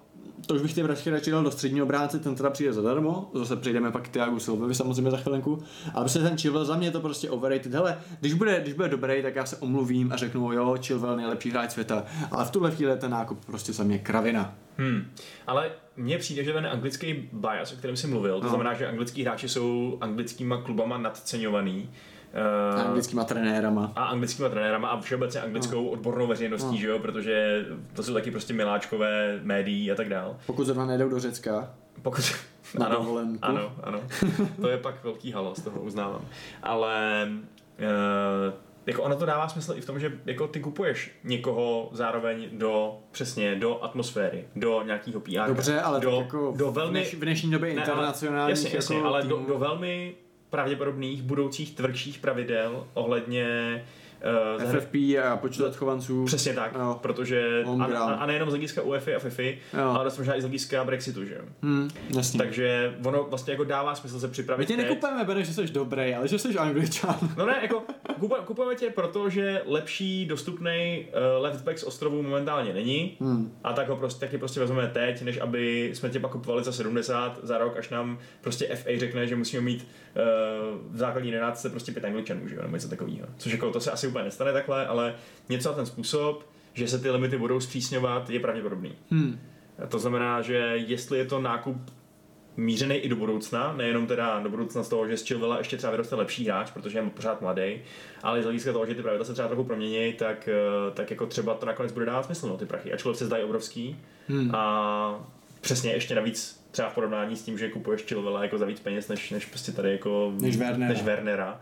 [0.46, 3.56] to už bych ty vražky radši dal do středního obránce, ten teda přijde zadarmo, zase
[3.56, 7.00] přijdeme pak k Tiagu Silvovi samozřejmě za chvilenku, ale prostě ten Chilwell za mě to
[7.00, 7.74] prostě overrated.
[7.74, 11.52] Hele, když bude, když bude dobrý, tak já se omluvím a řeknu, jo, Chilwell nejlepší
[11.52, 14.56] hráč světa, ale v tuhle chvíli ten nákup prostě za mě kravina.
[14.78, 15.12] Hmm.
[15.48, 18.50] Ale mně přijde, že ten anglický bias, o kterém jsi mluvil, to no.
[18.50, 21.90] znamená, že anglický hráči jsou anglickýma klubama nadceňovaný,
[22.34, 23.92] Uh, a anglickýma trenérama.
[23.96, 25.90] A anglickýma trenérama a všeobecně anglickou no.
[25.90, 26.78] odbornou veřejností, no.
[26.78, 30.38] že jo, protože to jsou taky prostě miláčkové médií a tak dál.
[30.46, 31.74] Pokud zrovna nejdou do Řecka.
[32.02, 32.36] Pokud,
[32.80, 33.40] na ano, dovolenku.
[33.42, 34.02] ano, ano,
[34.62, 36.22] to je pak velký halo, z toho uznávám.
[36.64, 37.28] Ale
[37.80, 38.54] uh,
[38.86, 43.00] jako ono to dává smysl i v tom, že jako ty kupuješ někoho zároveň do
[43.12, 45.48] přesně do atmosféry, do nějakého PR.
[45.48, 48.50] Dobře, ale do, jako do velmi, v dnešní době ne, internacionální.
[48.50, 50.16] Jasně, jasně, jako ale do, do velmi
[50.52, 53.46] pravděpodobných budoucích tvrdších pravidel ohledně
[54.58, 56.26] Uh, FFP a počítat chovanců.
[56.26, 57.00] Přesně tak, jo.
[57.02, 59.84] protože a, a, a, nejenom z hlediska UEFA a FIFI, jo.
[59.84, 61.42] ale možná i z hlediska Brexitu, že jo.
[61.62, 61.90] Hmm.
[62.38, 64.60] Takže ono vlastně jako dává smysl se připravit.
[64.60, 67.16] My tě nekupujeme, Bene, že jsi dobrý, ale že jsi angličan.
[67.38, 67.84] No ne, jako
[68.46, 73.54] kupujeme tě proto, že lepší dostupný uh, left back z ostrovů momentálně není hmm.
[73.64, 76.72] a tak ho prostě, taky prostě vezmeme teď, než aby jsme tě pak kupovali za
[76.72, 80.22] 70 za rok, až nám prostě FA řekne, že musíme mít uh,
[80.94, 83.28] v základní jedenáctce prostě pět angličanů, že jo, nebo něco takového.
[83.38, 85.16] Což jako to se asi úplně nestane takhle, ale
[85.50, 88.94] něco na ten způsob, že se ty limity budou zpřísňovat, je pravděpodobný.
[89.12, 89.40] Hmm.
[89.90, 91.78] To znamená, že jestli je to nákup
[92.58, 95.92] mířený i do budoucna, nejenom teda do budoucna z toho, že z Chilvela ještě třeba
[95.92, 97.82] vyroste lepší hráč, protože je pořád mladý,
[98.24, 101.26] ale z hlediska toho, že ty pravidla se třeba trochu promění, tak, eh, tak jako
[101.26, 102.94] třeba to nakonec bude dávat smysl, no, ty prachy.
[102.94, 104.56] Ačkoliv se zdají obrovský hmm.
[104.56, 105.26] a
[105.62, 109.08] přesně ještě navíc třeba v porovnání s tím, že kupuješ Chilvela jako za víc peněz,
[109.08, 110.94] než, než prostě tady jako než Wernera.
[110.94, 111.62] Než Wernera.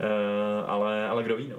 [0.00, 1.56] Uh, ale, ale kdo ví, no.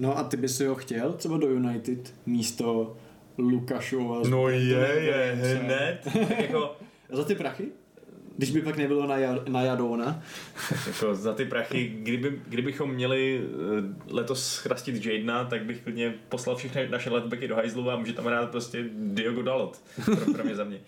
[0.00, 2.96] No a ty bys ho chtěl třeba do United místo
[3.38, 4.22] Lukašova?
[4.28, 4.58] No je,
[5.00, 6.08] je, hned.
[6.38, 6.76] jako...
[7.12, 7.68] Za ty prachy?
[8.36, 9.16] Když by pak nebylo na,
[9.48, 10.22] na Jadona.
[10.86, 16.56] jako za ty prachy, kdyby, kdybychom měli eh, letos chrastit Jadena, tak bych klidně poslal
[16.56, 19.80] všechny naše letbacky do hajzlu a může tam hrát prostě Diogo Dalot.
[20.04, 20.80] Pro, pro mě za mě.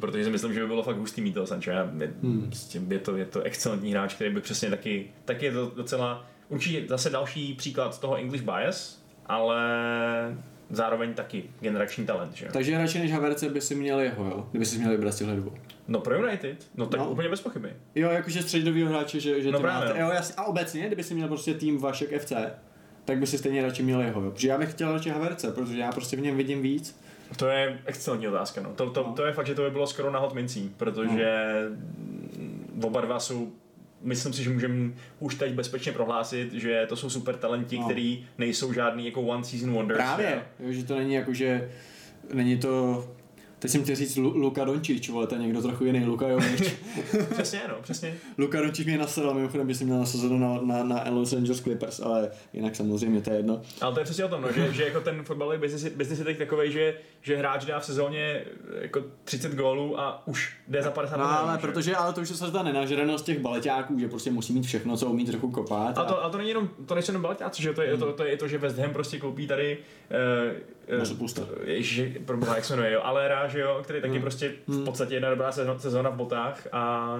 [0.00, 1.70] Protože si myslím, že by bylo fakt hustý mít toho Sancho.
[1.70, 2.52] Je, hmm.
[2.90, 6.88] je, to, je to excelentní hráč, který by přesně taky, taky je to docela určitě
[6.88, 9.56] zase další příklad toho English bias, ale
[10.70, 12.34] zároveň taky generační talent.
[12.34, 12.48] Že?
[12.52, 14.46] Takže radši než Haverce by si měl jeho, jo?
[14.50, 15.54] Kdyby si měl vybrat z těchto dvou.
[15.88, 17.10] No pro United, no tak no.
[17.10, 17.72] úplně bez pochyby.
[17.94, 20.00] Jo, jakože středový hráče, že, že no to právě, máte.
[20.00, 20.34] Jo, jasně.
[20.34, 22.32] A obecně, kdyby si měl prostě tým Vašek FC,
[23.04, 24.30] tak by si stejně radši měl jeho, jo?
[24.30, 27.00] Protože já bych chtěl radši Haverce, protože já prostě v něm vidím víc.
[27.36, 28.70] To je excelentní otázka, no.
[28.74, 29.12] To, to, no.
[29.12, 31.52] to je fakt, že to by bylo skoro na hot mincí, protože
[32.76, 32.88] no.
[32.88, 33.52] oba dva jsou
[34.02, 37.84] myslím si, že můžeme už teď bezpečně prohlásit, že to jsou super talenti, no.
[37.84, 39.98] který nejsou žádný jako one season wonders.
[39.98, 41.70] Právě, jo, že to není jako, že
[42.32, 43.04] není to
[43.60, 46.74] Teď jsem chtěl říct Luka Dončič, ale to je někdo trochu jiný, Luka Jovič.
[47.32, 48.14] přesně, no, přesně.
[48.38, 52.00] Luka Dončič mě nasadal, mimochodem by si měl nasazeno na, na, na Los Angeles Clippers,
[52.00, 53.62] ale jinak samozřejmě to je jedno.
[53.80, 56.24] Ale to je přesně o tom, no, že, že jako ten fotbalový business, business je
[56.24, 58.44] teď takový, že, že hráč dá v sezóně
[58.80, 61.66] jako 30 gólů a už jde za 50 No ale že?
[61.66, 65.06] protože, ale to už se ta nenažranost těch baleťáků, že prostě musí mít všechno, co
[65.06, 65.98] umí trochu kopat.
[65.98, 68.00] A, a to, a to není jenom, to nejsou jenom baleťáci, že to je, hmm.
[68.00, 71.04] to, to, je to, že West Ham prostě koupí tady uh, uh,
[71.64, 74.84] Ježiš, pro jak se jmenuje, jo, Alera, že jo, který taky hmm prostě v hmm.
[74.84, 77.14] podstatě jedna dobrá sezóna v botách a,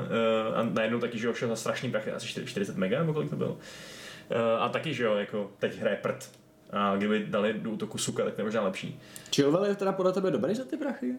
[0.50, 3.30] uh, a najednou taky, že ho šel za strašný prachy, asi 40 mega nebo kolik
[3.30, 3.48] to byl.
[3.50, 6.30] Uh, a taky, že jo, jako teď hraje prd.
[6.70, 9.00] A kdyby dali do útoku suka, tak to je možná lepší.
[9.34, 11.14] Chilwell je teda podle tebe dobrý za ty prachy?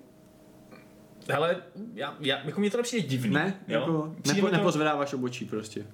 [1.35, 1.57] Ale
[1.93, 3.33] já, já, jako mě to nepřijde divný.
[3.33, 3.79] Ne, jo?
[3.79, 4.51] jako nepo, to...
[4.51, 5.85] nepozvedáváš obočí prostě.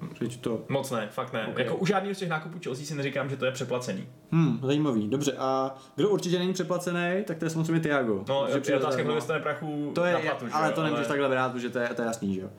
[0.42, 0.66] To...
[0.70, 1.48] Moc ne, fakt ne.
[1.48, 1.64] Okay.
[1.64, 4.08] Jako u žádného z těch nákupů Chelsea si neříkám, že to je přeplacený.
[4.32, 5.34] Hmm, zajímavý, dobře.
[5.38, 8.26] A kdo určitě není přeplacený, tak to je samozřejmě Tiago.
[8.28, 10.74] No, je otázka, kdo dostane prachu to je, na platu, Ale jo?
[10.76, 11.08] to nemůžeš ale...
[11.08, 12.50] takhle brát, protože to je, to je jasný, že jo.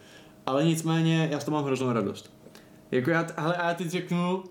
[0.47, 2.33] Ale nicméně, já z toho mám hroznou radost.
[2.91, 4.45] Jako já, ale já teď řeknu,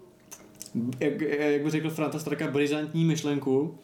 [0.99, 3.79] jak, jak by řekl Franta Straka, brizantní myšlenku.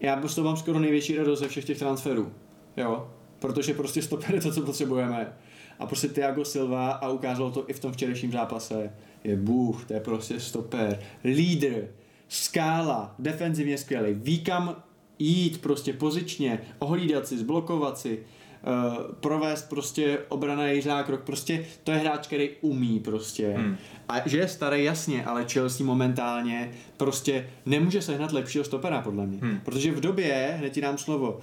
[0.00, 2.32] Já prostě mám skoro největší radost ze všech těch transferů.
[2.76, 3.10] Jo?
[3.38, 5.32] Protože prostě stoper je to, co potřebujeme.
[5.78, 8.92] A prostě Thiago Silva, a ukázalo to i v tom včerejším zápase,
[9.24, 10.98] je bůh, to je prostě stoper.
[11.24, 11.88] Lídr,
[12.28, 14.82] skála, defenzivně skvělý, ví kam
[15.18, 21.98] jít prostě pozičně, ohlídat si, zblokovat si, uh, provést prostě obrana zákrok, prostě to je
[21.98, 23.54] hráč, který umí prostě.
[23.56, 23.76] Hmm.
[24.08, 29.38] A že je starý, jasně, ale Chelsea momentálně prostě nemůže sehnat lepšího stopera, podle mě.
[29.42, 29.60] Hmm.
[29.64, 31.40] Protože v době, hned ti dám slovo,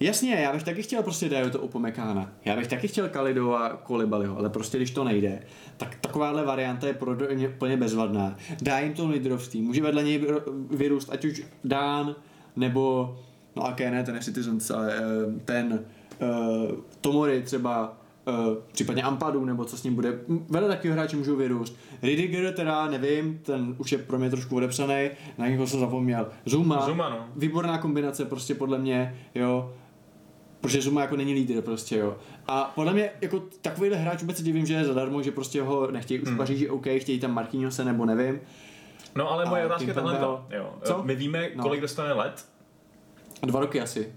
[0.00, 2.32] Jasně, já bych taky chtěl prostě dát to Upomekána.
[2.44, 5.42] Já bych taky chtěl Kalido a Kolibaliho, ale prostě když to nejde,
[5.76, 8.36] tak takováhle varianta je pro ně úplně bezvadná.
[8.62, 10.26] Dá jim to lídrovství, může vedle něj
[10.70, 12.16] vyrůst, ať už Dán,
[12.56, 13.16] nebo,
[13.56, 15.00] no a ne, ten je Citizens, ale eh,
[15.44, 15.84] ten
[16.20, 18.34] uh, Tomori třeba, uh,
[18.72, 20.20] případně Ampadu, nebo co s ním bude.
[20.48, 21.76] Vedle takového hráče můžou vyrůst.
[22.02, 26.28] Ridiger teda, nevím, ten už je pro mě trošku odepsaný, na někoho jsem zapomněl.
[26.44, 27.26] Zuma, Zuma no.
[27.36, 29.72] výborná kombinace prostě podle mě, jo
[30.60, 32.16] protože Zuma jako není lídr prostě, jo.
[32.46, 35.90] A podle mě jako takovýhle hráč vůbec se divím, že je zadarmo, že prostě ho
[35.90, 36.36] nechtějí už hmm.
[36.36, 38.40] Paříži, OK, chtějí tam Marquinhose nebo nevím.
[39.14, 40.18] No ale moje otázka je tahle,
[40.50, 40.74] jo.
[40.82, 41.02] Co?
[41.02, 41.62] My víme, no.
[41.62, 42.46] kolik dostane let?
[43.42, 44.12] Dva roky asi.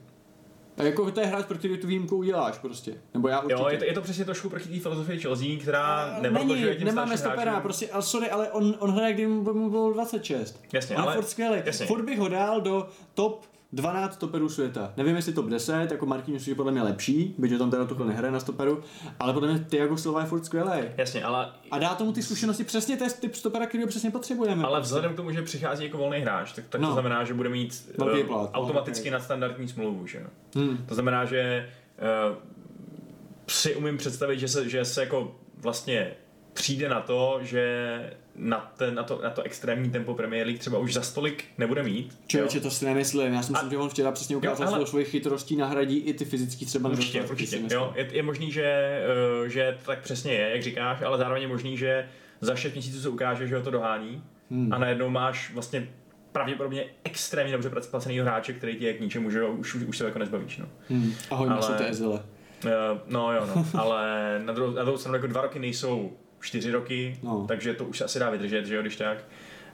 [0.77, 2.93] A jako to je hráč, pro který tu výjimku uděláš prostě.
[3.13, 3.61] Nebo já určitě.
[3.61, 7.17] Jo, je to, je to přesně trošku proti té filozofii Chelsea, která neprodlužuje tím nemáme
[7.17, 10.63] stopera, prostě, ale sorry, ale on, on hraje, kdy mu bylo 26.
[10.73, 11.15] Jasně, on ale...
[11.15, 11.61] furt skvělý.
[11.87, 14.93] Furt bych ho dal do top 12 stoperů světa.
[14.97, 18.31] Nevím, jestli top 10, jako Marquinhos je podle mě lepší, byť tam teda tuhle nehraje
[18.31, 18.83] na stoperu,
[19.19, 20.81] ale podle mě Thiago Silva je furt skvělý.
[20.97, 21.51] Jasně, ale...
[21.71, 24.63] A dá tomu ty zkušenosti přesně ten typ stopera, který ho přesně potřebujeme.
[24.63, 26.87] Ale vzhledem k tomu, že přichází jako volný hráč, tak, tak no.
[26.87, 29.11] to znamená, že bude mít uh, plat, automaticky okay.
[29.11, 30.85] nadstandardní smlouvu, že Hmm.
[30.87, 31.69] To znamená, že
[32.29, 32.37] uh,
[33.47, 36.13] si umím představit, že se, že se jako vlastně
[36.53, 40.77] přijde na to, že na, ten, na, to, na to extrémní tempo Premier League třeba
[40.77, 42.19] už za stolik nebude mít.
[42.27, 43.33] Člověče, to si nemyslím.
[43.33, 43.71] Já si myslím, a...
[43.71, 44.87] že on včera přesně ukázal, že ale...
[44.87, 47.61] svoji chytrostí nahradí i ty fyzický třeba Určitě, určitě.
[47.71, 48.63] Jo, je, je možný, že,
[49.45, 52.09] eh, že to tak přesně je, jak říkáš, ale zároveň je možný, že
[52.41, 54.73] za 6 měsíců se ukáže, že ho to dohání hmm.
[54.73, 55.87] a najednou máš vlastně
[56.31, 60.19] pravděpodobně extrémně dobře placený hráče, který ti je k ničemu, že už, už se jako
[60.19, 60.57] nezbavíš.
[60.57, 60.65] No.
[60.89, 61.13] Hmm.
[61.31, 61.77] Ahoj, ale...
[61.77, 62.23] ty ezile.
[62.65, 62.71] Uh,
[63.07, 66.11] no jo, no, ale na druhou, na druhou stranu jako dva roky nejsou
[66.41, 67.45] čtyři roky, no.
[67.47, 69.17] takže to už asi dá vydržet, že jo, když tak.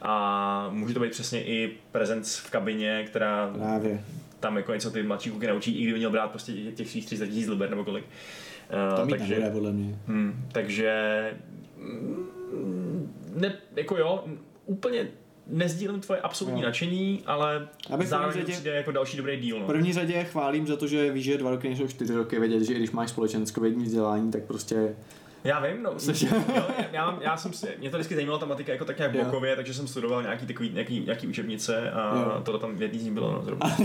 [0.01, 4.03] A může to být přesně i prezenc v kabině, která Právě.
[4.39, 7.27] tam jako něco ty mladší kluky naučí, i kdyby měl brát prostě těch svých 30
[7.27, 8.05] tisíc liber nebo kolik.
[8.05, 9.95] Uh, to takže, nebude, podle mě.
[10.07, 11.31] Hm, takže
[11.77, 14.23] mm, ne, jako jo,
[14.65, 15.07] úplně
[15.47, 16.67] nezdílím tvoje absolutní no.
[16.67, 19.59] nadšení, ale Abych zároveň řadě, přijde jako další dobrý díl.
[19.59, 19.63] No.
[19.63, 22.63] V první řadě chválím za to, že víš, že dva roky nejsou čtyři roky, vědět,
[22.63, 24.95] že i když máš společenské vzdělání, tak prostě
[25.43, 25.91] já vím, no.
[26.21, 26.43] jo,
[26.91, 29.73] já, já, jsem si, mě to vždycky zajímala ta matika jako tak nějak blokově, takže
[29.73, 32.41] jsem studoval nějaký takový, nějaký, nějaký učebnice a jo.
[32.43, 33.77] to tam v jedný z nich bylo, no, zrovna.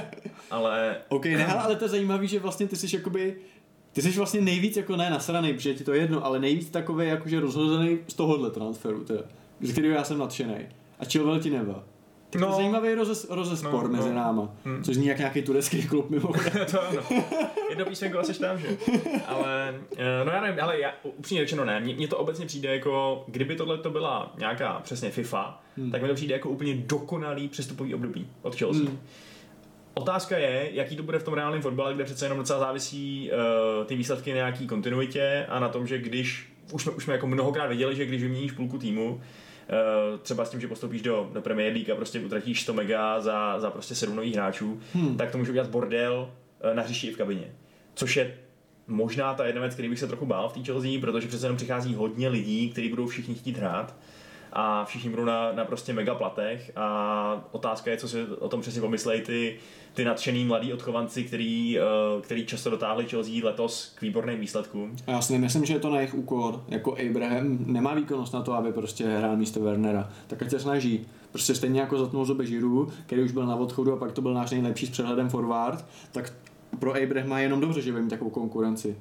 [0.50, 0.96] ale...
[1.08, 3.36] OK, ne, ale to je zajímavé, že vlastně ty jsi jakoby
[3.92, 7.06] ty jsi vlastně nejvíc jako ne nasraný, protože ti to je jedno, ale nejvíc takový
[7.06, 9.22] jakože rozhozený z tohohle transferu, teda,
[9.60, 10.66] z kterého já jsem nadšený.
[10.98, 11.84] A Chilwell ti neba.
[12.30, 12.48] Tak no.
[12.48, 14.14] to zajímavý rozes, rozespor no, mezi no.
[14.14, 14.84] náma, hmm.
[14.84, 16.28] což zní jak nějaký turecký klub mimo.
[16.70, 17.02] to ano.
[17.70, 18.68] Jedno písmenko asi tam, že?
[19.26, 23.24] Ale, eh, no já nevím, ale já upřímně řečeno ne, mně, to obecně přijde jako,
[23.26, 25.90] kdyby tohle to byla nějaká přesně FIFA, hmm.
[25.90, 28.86] tak mi to přijde jako úplně dokonalý přestupový období od Chelsea.
[28.86, 28.98] Hmm.
[29.94, 33.86] Otázka je, jaký to bude v tom reálném fotbale, kde přece jenom docela závisí uh,
[33.86, 37.26] ty výsledky na nějaký kontinuitě a na tom, že když, už jsme, už jsme jako
[37.26, 39.20] mnohokrát viděli, že když vyměníš půlku týmu,
[40.22, 43.60] třeba s tím, že postoupíš do, do Premier League a prostě utratíš 100 mega za,
[43.60, 45.16] za prostě 7 nových hráčů, hmm.
[45.16, 47.54] tak to může udělat bordel eh, na hřišti i v kabině.
[47.94, 48.38] Což je
[48.86, 51.56] možná ta jedna věc, který bych se trochu bál v té Chelsea, protože přece jenom
[51.56, 53.94] přichází hodně lidí, kteří budou všichni chtít hrát
[54.52, 58.60] a všichni budou na, na prostě mega platech a otázka je, co si o tom
[58.60, 59.56] přesně pomyslejí ty,
[59.94, 64.96] ty nadšený mladí odchovanci, který, uh, který často dotáhli Chelsea letos k výborným výsledkům.
[65.06, 66.64] A já si nemyslím, že je to na jejich úkor.
[66.68, 70.10] Jako Abraham nemá výkonnost na to, aby prostě hrál místo Wernera.
[70.26, 71.06] Tak ať se snaží.
[71.32, 74.34] Prostě stejně jako zatnul zobe Žiru, který už byl na odchodu a pak to byl
[74.34, 76.32] náš nejlepší s přehledem forward, tak
[76.78, 78.96] pro Abrahama je jenom dobře, že bude mít takovou konkurenci.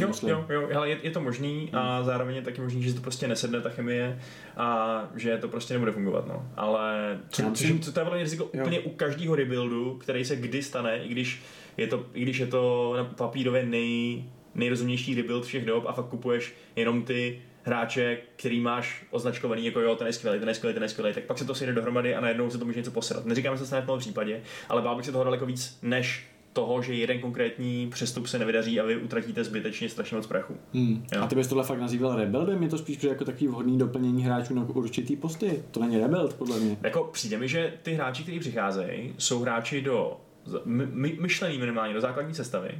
[0.00, 2.06] Jo, jo, jo, ale je, je to možný a hmm.
[2.06, 4.18] zároveň je taky možný, že to prostě nesedne ta chemie
[4.56, 6.46] a že to prostě nebude fungovat, no.
[6.56, 8.62] Ale co, co, co to je vlastně riziko jo.
[8.62, 11.42] úplně u každého rebuildu, který se kdy stane, i když
[11.76, 14.24] je to, i když je to na papírově nej,
[14.54, 19.96] nejrozumnější rebuild všech dob a fakt kupuješ jenom ty hráče, který máš označkovaný jako jo,
[19.96, 22.14] ten je skvělý, ten je skvělý, ten je skvělý, tak pak se to sejde dohromady
[22.14, 23.26] a najednou se to může něco posrat.
[23.26, 26.26] Neříkám, že se stane v tom případě, ale bál bych se toho daleko víc, než
[26.54, 30.56] toho, že jeden konkrétní přestup se nevydaří a vy utratíte zbytečně strašně moc prachu.
[30.74, 31.06] Hmm.
[31.12, 31.22] Jo.
[31.22, 32.62] A ty bys tohle fakt nazýval rebuildem?
[32.62, 35.62] Je to spíš jako takový vhodný doplnění hráčů na určitý posty.
[35.70, 36.76] To není rebuild, podle mě.
[36.82, 40.20] Jako přijde mi, že ty hráči, kteří přicházejí, jsou hráči do
[40.64, 42.70] my, my, myšlený minimálně do základní sestavy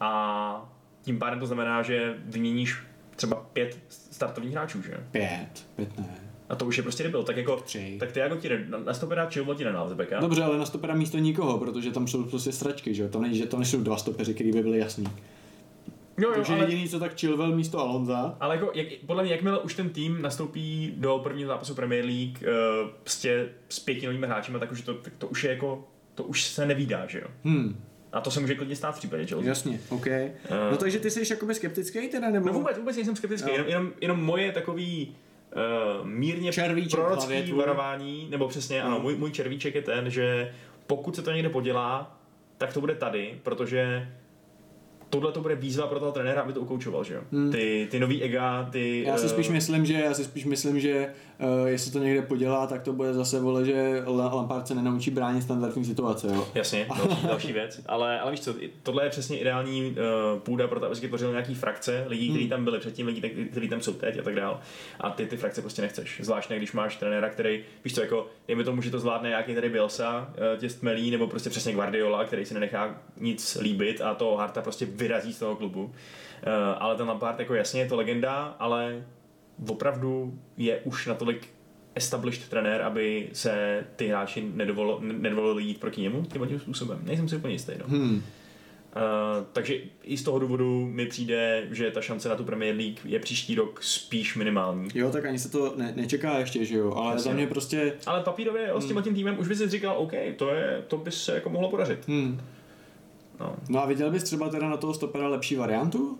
[0.00, 0.72] a
[1.02, 2.82] tím pádem to znamená, že vyměníš
[3.16, 4.96] třeba pět startovních hráčů, že?
[5.10, 5.66] Pět.
[5.76, 6.31] Pět ne.
[6.52, 7.22] A to už je prostě nebyl.
[7.22, 7.96] Tak jako, Tři.
[8.00, 10.20] tak ty jako ti na, na stopera Chilwell ti z beka.
[10.20, 13.08] Dobře, ale na stopera místo nikoho, protože tam jsou prostě stračky, že jo?
[13.08, 15.04] To není, že to nejsou dva stopeři, který by byly jasný.
[16.18, 18.36] jo, jo, Takže ale, jediný, co tak Chilwell místo Alonza.
[18.40, 22.38] ale jako, jak, podle mě, jakmile už ten tým nastoupí do prvního zápasu Premier League
[22.42, 25.84] uh, prostě s pěti novými hráči, tak už, to, tak to už je jako,
[26.14, 27.26] to už se nevídá, že jo?
[27.44, 29.48] Hmm, A to se může klidně stát v případě Chelsea.
[29.48, 30.06] jasně, OK.
[30.70, 32.46] No takže ty jsi jakoby skeptický teda, nebo?
[32.46, 33.54] No vůbec, vůbec nejsem skeptický, Jo.
[33.56, 35.14] jenom, jenom, jenom moje takový
[35.56, 39.00] uh, mírně Červíček prorocký varování, nebo přesně, ano, No.
[39.02, 40.52] můj, můj červíček je ten, že
[40.86, 42.18] pokud se to někde podělá,
[42.58, 44.08] tak to bude tady, protože
[45.10, 47.20] tohle to bude výzva pro toho trenéra, aby to ukoučoval, že jo?
[47.52, 49.02] Ty, ty nový ega, ty...
[49.06, 51.08] Já si eh, spíš myslím, že, já si spíš myslím, že
[51.66, 55.42] jestli to někde podělá, tak to bude zase vole, že La- Lampard se nenaučí bránit
[55.42, 56.48] standardní situace, jo.
[56.54, 57.80] Jasně, další, další věc.
[57.86, 61.30] Ale, ale víš co, tohle je přesně ideální uh, půda pro to, aby se tvořil
[61.30, 63.20] nějaký frakce lidí, kteří tam byli předtím, lidí,
[63.50, 64.60] kteří tam jsou teď a tak dál.
[65.00, 66.20] A ty ty frakce prostě nechceš.
[66.22, 69.68] Zvláště když máš trenéra, který, víš co, jako, dejme tomu, že to zvládne nějaký tady
[69.68, 74.36] Bielsa, uh, tě stmelí, nebo prostě přesně Guardiola, který si nenechá nic líbit a toho
[74.36, 75.84] Harta prostě vyrazí z toho klubu.
[75.84, 75.92] Uh,
[76.78, 79.04] ale ten Lampard, jako jasně, je to legenda, ale
[79.68, 81.48] opravdu je už natolik
[81.94, 87.00] established trenér, aby se ty hráči nedovolo, nedovolili jít proti němu tím tím způsobem.
[87.02, 87.72] Nejsem si úplně jistý.
[87.78, 87.84] No.
[87.88, 88.22] Hmm.
[88.96, 89.02] Uh,
[89.52, 93.18] takže i z toho důvodu mi přijde, že ta šance na tu Premier League je
[93.18, 94.88] příští rok spíš minimální.
[94.94, 97.30] Jo, tak ani se to ne, nečeká ještě, že jo, ale Jasně.
[97.30, 100.12] za mě prostě, Ale papírově jo, s tímhle tím týmem už by si říkal, OK,
[100.36, 102.08] to, je, to by se jako mohlo podařit.
[102.08, 102.40] hmm.
[103.40, 103.56] No.
[103.68, 106.18] No a viděl bys třeba teda na toho stopera lepší variantu?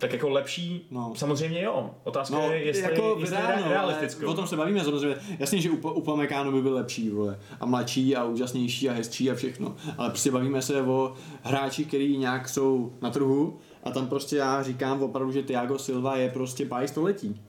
[0.00, 1.12] Tak jako lepší, No.
[1.16, 1.90] samozřejmě jo.
[2.04, 4.26] Otázka No, je, jestli, jako jestli reálno, realistickou.
[4.26, 5.16] o tom se bavíme samozřejmě.
[5.38, 9.34] Jasně, že u Upamecano by byl lepší, vole, a mladší a úžasnější a hezčí a
[9.34, 9.76] všechno.
[9.98, 14.62] Ale prostě bavíme se o hráči, který nějak jsou na trhu a tam prostě já
[14.62, 17.40] říkám opravdu, že Thiago Silva je prostě báj století.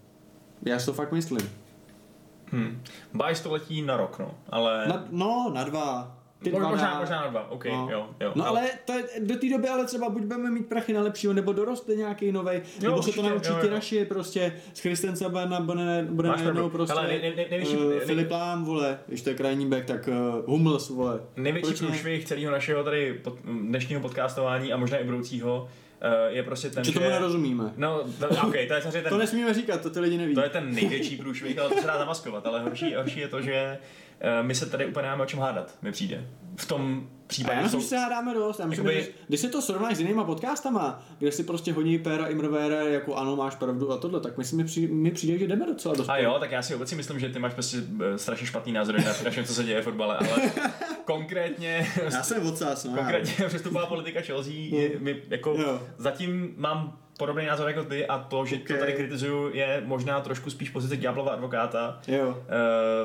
[0.66, 1.50] Já si to fakt myslím.
[2.46, 2.84] Hmm.
[3.14, 4.32] Baj století na rok, no.
[4.50, 4.88] Ale...
[4.88, 6.18] Na, no, na dva.
[6.44, 7.88] Ty Možná, dva možná, dá- možná na dva, OK, No.
[7.92, 8.32] jo, jo.
[8.36, 11.34] No ale to je, do té doby ale třeba buď budeme mít prachy na lepšího,
[11.34, 13.72] nebo doroste nějaký nový, nebo se určitě, to naučí jo, jo.
[13.72, 17.90] naši prostě z Christensa bude, na, bude, bude Máš najednou prostě Hele, nej- nejvyšší- uh,
[17.92, 20.16] nej- Filip Lám, vole, když to je krajní back, tak uh,
[20.54, 21.20] Hummels, vole.
[21.36, 21.88] Největší ne?
[21.90, 26.84] průšvih celého našeho tady pod, dnešního podcastování a možná i budoucího uh, je prostě ten,
[26.84, 27.74] Že tomu nerozumíme.
[27.78, 30.36] No, to, OK, to je samozřejmě To ten, nesmíme říkat, to ty lidi neví.
[30.36, 33.42] to je ten největší průšvih, ale to se dá zamaskovat, ale horší, horší je to,
[33.42, 33.78] že
[34.42, 36.28] my se tady úplně nemáme o čem hádat, mi přijde.
[36.56, 38.60] V tom A případě já myslím, jsou, že se hádáme dost.
[38.60, 41.98] Já myslím, Jakoby- že když si to srovnáš s jinýma podcastama, kde si prostě hodí
[41.98, 45.48] Péra Imrovere jako ano, máš pravdu a tohle, tak myslím, mi přijde, mi přijde že
[45.48, 46.10] jdeme docela dost.
[46.10, 47.78] a jo, tak já si obecně myslím, že ty máš prostě
[48.14, 50.52] eh, strašně špatný názor na na všem, co se děje v fotbale, ale
[51.06, 52.92] konkrétně Já jsem odsás, no.
[52.96, 55.82] Konkrétně přestupová politika Chelsea je, mi, jako, Jo.
[55.98, 58.80] zatím mám podobný názor jako ty a to, že to Ok.
[58.80, 62.28] tady kritizuju, je možná trošku spíš pozice ďáblova advokáta, Jo.
[62.30, 62.36] uh,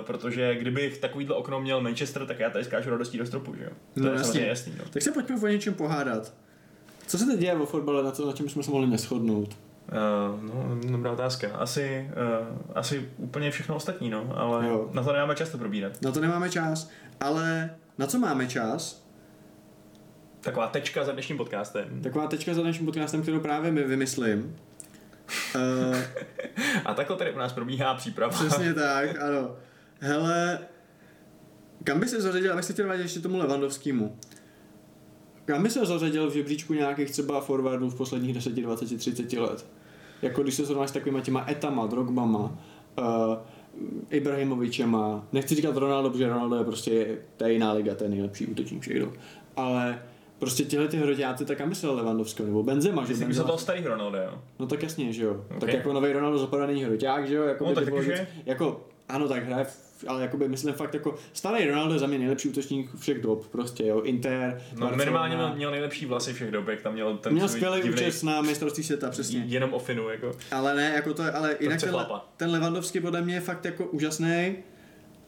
[0.06, 3.70] protože kdyby takovýhle okno měl Manchester, tak já tady skáču radostí do stropu, že jo?
[3.94, 4.46] To No, je jasně.
[4.46, 4.84] jasný, no.
[4.90, 6.32] Tak se pojďme o něčem pohádat.
[7.06, 9.56] Co se teď děje o fotbale, na, co, na čem jsme se mohli neschodnout?
[9.88, 11.48] Uh, no, dobrá otázka.
[11.54, 12.10] Asi,
[12.40, 14.88] uh, asi úplně všechno ostatní, no, ale Jo.
[14.92, 16.02] na to nemáme často probírat.
[16.02, 16.90] Na to nemáme čas,
[17.20, 19.05] ale na co máme čas?
[20.46, 22.00] Taková tečka za dnešním podcastem.
[22.02, 24.56] Taková tečka za naším podcastem, kterou právě my vymyslím.
[25.54, 25.96] Uh,
[26.84, 28.32] A takhle tady u nás probíhá příprava.
[28.32, 29.56] přesně tak, ano.
[30.00, 30.58] Hele,
[31.84, 34.18] kam by se zařadil, abych se chtěl vrátit ještě tomu Levandovskému.
[35.44, 39.66] Kam by se zařadil v žebříčku nějakých třeba forwardů v posledních 10, 20, 30 let?
[40.22, 42.58] Jako když se srovnáš s takovýma těma etama, drogbama,
[42.98, 43.04] uh,
[44.10, 48.46] Ibrahimovičema, nechci říkat Ronaldo, protože Ronaldo je prostě, to je jiná liga, to je nejlepší
[48.46, 49.02] útočník všech.
[49.56, 49.98] Ale
[50.38, 53.58] prostě těhle ty hroťáci, tak kam myslel Levandovského, nebo Benzema, že Myslím, že Benzema, toho
[53.58, 54.42] starý Ronaldo, jo.
[54.58, 55.44] No tak jasně, že jo.
[55.54, 55.60] Ok.
[55.60, 57.42] Tak jako nový Ronaldo zapadá není hroťák, že jo?
[57.44, 58.26] Jako No, tak to bylo víc-?
[58.46, 59.66] Jako, ano, tak hraje,
[60.06, 63.46] ale jako by myslím fakt jako, starý Ronaldo je za mě nejlepší útočník všech dob,
[63.46, 64.96] prostě jo, Inter, No, Barcelona.
[64.96, 68.22] minimálně měl, měl nejlepší vlasy všech dob, jak tam měl ten Měl skvělý divnej- účes
[68.22, 69.44] na mistrovství světa, přesně.
[69.46, 70.32] jenom o Finu, jako.
[70.52, 71.94] Ale ne, jako to je, ale jinak ten,
[72.36, 74.56] ten Levandovský podle mě je fakt jako úžasný.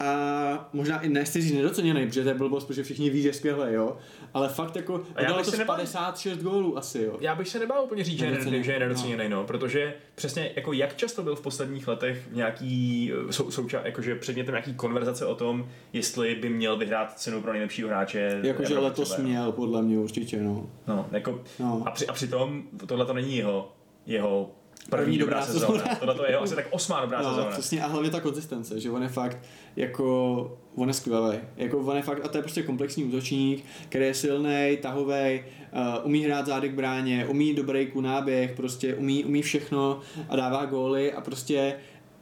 [0.01, 3.33] A možná i nechci říct nedoceněný, protože to je blbost, protože všichni ví, že je
[3.33, 3.97] skvělé, jo.
[4.35, 7.17] Ale fakt jako, A já dalo bych to se z nebál- 56 gólů asi, jo.
[7.21, 9.45] Já bych se nebál úplně říct, že je, Nedoceněný, že je nedoceněný, no.
[9.45, 14.53] protože přesně jako jak často byl v posledních letech nějaký eh, sou, souča, jakože předmětem
[14.53, 18.41] nějaký konverzace o tom, jestli by měl vyhrát cenu pro nejlepšího hráče.
[18.43, 20.67] Jakože letos třeba, měl, podle mě určitě, no.
[20.87, 21.83] No, jako, No.
[21.87, 23.73] a, při, a přitom tohle to není jeho,
[24.07, 24.51] jeho
[24.91, 25.79] první, První dobrá, dobrá sezóna.
[25.79, 25.95] sezóna.
[25.97, 27.47] Tohle to je jeho asi tak osmá dobrá No, sezóna.
[27.51, 29.39] přesně a hlavně ta konzistence, že on je fakt
[29.77, 31.39] jako, on je skvělý.
[31.57, 36.07] Jako on je fakt, a to je prostě komplexní útočník, který je silný, tahový, uh,
[36.07, 40.65] umí hrát zády k bráně, umí dobrý ku náběh, prostě umí, umí všechno a dává
[40.65, 41.75] góly a prostě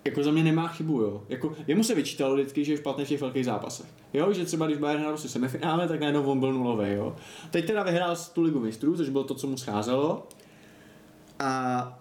[0.05, 1.23] jako za mě nemá chybu, jo.
[1.29, 3.87] Jako, jemu se vyčítalo vždycky, že je špatný v těch velkých zápasech.
[4.15, 7.17] Jo, že třeba když Bayern hrál si semifinále, tak najednou on byl nulový, jo.
[7.51, 10.27] Teď teda vyhrál tu ligu mistrů, což bylo to, co mu scházelo.
[11.39, 11.99] A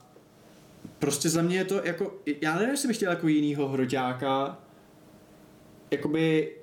[1.06, 4.60] prostě za mě je to jako, já nevím, jestli bych chtěl jako jinýho hroťáka,
[5.92, 6.56] jakoby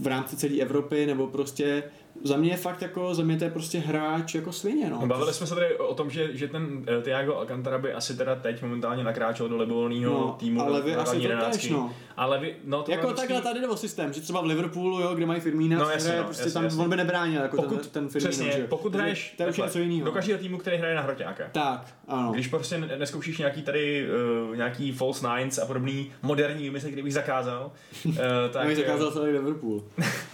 [0.00, 1.82] v rámci celé Evropy, nebo prostě
[2.24, 5.06] za mě je fakt jako, za mě to je prostě hráč jako svině, no.
[5.06, 8.34] Bavili jsme se tady o tom, že, že ten eh, Thiago Alcantara by asi teda
[8.36, 10.62] teď momentálně nakráčel do libovolného No, týmu.
[10.62, 11.94] ale vy asi to tež, no.
[12.16, 15.14] Ale vy, no to Jako takhle tady jde o systém, že třeba v Liverpoolu, jo,
[15.14, 16.82] kde mají Firmína, No, jasně, no, prostě jasně, tam jasně.
[16.84, 18.66] on by nebránil jako pokud, ten, ten Firmino, přesně, že?
[18.66, 20.04] pokud hraješ to je něco jiného.
[20.04, 21.44] do každého týmu, který hraje na hroťáka.
[21.52, 22.32] Tak, ano.
[22.32, 24.06] Když prostě ne- neskoušíš nějaký tady
[24.50, 27.72] uh, nějaký false nines a podobný moderní výmysly, který bych zakázal,
[28.04, 28.14] uh,
[28.52, 29.82] tak zakázal celý Liverpool.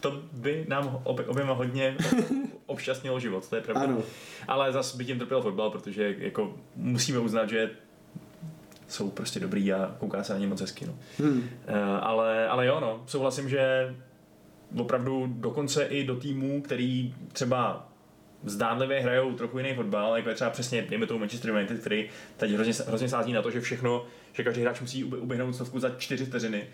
[0.00, 1.96] to by nám obě, oběma hodně
[2.66, 3.84] obšťastnilo život, to je pravda.
[3.84, 4.02] Ano.
[4.48, 7.70] Ale zase by tím trpěl fotbal, protože jako musíme uznat, že
[8.88, 10.86] jsou prostě dobrý a kouká se na ně moc hezky.
[10.86, 10.94] No.
[11.18, 11.38] Hmm.
[11.38, 11.44] Uh,
[12.00, 13.94] ale, ale jo, no, souhlasím, že
[14.76, 17.88] opravdu dokonce i do týmů, který třeba
[18.44, 22.50] zdánlivě hrajou trochu jiný fotbal, jako je třeba přesně, dejme tomu Manchester United, který teď
[22.50, 26.24] hrozně, hrozně sází na to, že všechno, že každý hráč musí uběhnout stovku za čtyři
[26.24, 26.66] vteřiny,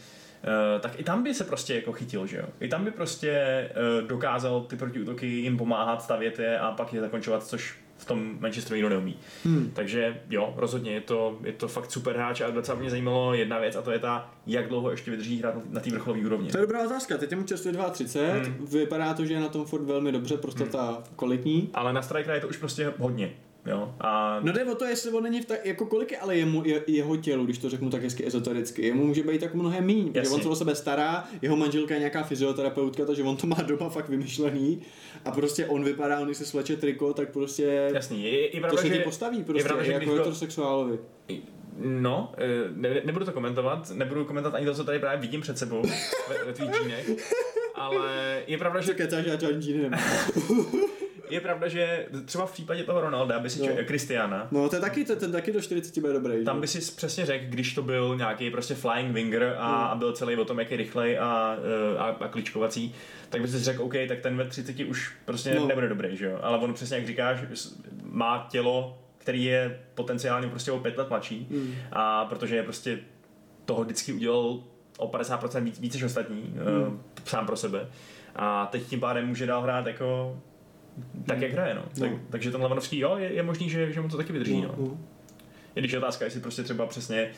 [0.80, 2.44] tak i tam by se prostě jako chytil, že jo?
[2.60, 3.68] I tam by prostě
[4.00, 8.36] uh, dokázal ty protiútoky jim pomáhat, stavět je a pak je zakončovat, což v tom
[8.40, 9.16] Manchester nikdo neumí.
[9.44, 9.70] Hmm.
[9.74, 13.58] Takže jo, rozhodně je to, je to fakt super hráč a docela mě zajímalo jedna
[13.58, 16.50] věc a to je ta, jak dlouho ještě vydrží hrát na- té vrcholové úrovni.
[16.50, 18.66] To je dobrá otázka, teď je mu čerstvě 32, Hmm.
[18.66, 21.70] vypadá to, že je na tom furt velmi dobře, prostata kvalitní.
[21.74, 23.30] Ale na strikera je to už prostě hodně.
[23.66, 23.94] Jo?
[24.00, 26.62] A No jde o to, jestli on není v tak, jako kolik je ale jemu,
[26.64, 28.86] je, jeho tělu, když to řeknu tak hezky ezotericky.
[28.86, 32.00] Jemu může být tak mnohem míň, protože on se o sebe stará, jeho manželka je
[32.00, 34.82] nějaká fyzioterapeutka, takže on to má doma fakt vymyšlený
[35.24, 38.50] a prostě on vypadá, on když se sleče triko, tak prostě jasný, je, je, je
[38.50, 38.98] to pravda, se že...
[38.98, 40.98] ti postaví prostě, pravda, že jako heterosexuálovi.
[41.78, 45.58] No, eh, ne, nebudu to komentovat, nebudu komentovat ani to, co tady právě vidím před
[45.58, 45.82] sebou
[46.28, 47.10] ve, ve tvých džínech,
[47.74, 49.92] ale je pravda, že kecáš, já žádný nevím.
[51.30, 53.66] je pravda, že třeba v případě toho Ronalda by si No.
[53.78, 53.84] no.
[53.84, 56.44] Kristiana, No to je taky, to, ten taky do 40 bude dobrý.
[56.44, 56.60] tam že?
[56.60, 59.84] by si přesně řekl, když to byl nějaký prostě flying winger a, Hmm.
[59.86, 61.56] a byl celý o tom, jak je rychlej a,
[61.94, 62.94] eh, a, a kličkovací,
[63.28, 65.60] tak by si řekl, OK, tak ten ve 30 už prostě No.
[65.60, 65.66] no.
[65.66, 66.38] nebude dobrý, že jo?
[66.42, 67.38] Ale on přesně, jak říkáš,
[68.02, 71.74] má tělo, který je potenciálně prostě o pět let mladší Hmm.
[71.92, 72.98] a protože je prostě
[73.64, 74.58] toho vždycky udělal
[74.98, 76.54] o 50% víc, víc než ostatní,
[76.86, 77.02] hmm.
[77.24, 77.86] sám pro sebe.
[78.36, 80.38] A teď tím pádem může dál hrát jako
[81.26, 81.82] tak, jak hraje, no.
[82.00, 82.18] Tak, No.
[82.30, 84.74] takže ten Lavanovský, jo, je, je možný, že, že mu to taky vydrží, no.
[84.78, 84.98] no.
[85.76, 87.30] I když je otázka, jestli prostě třeba přesně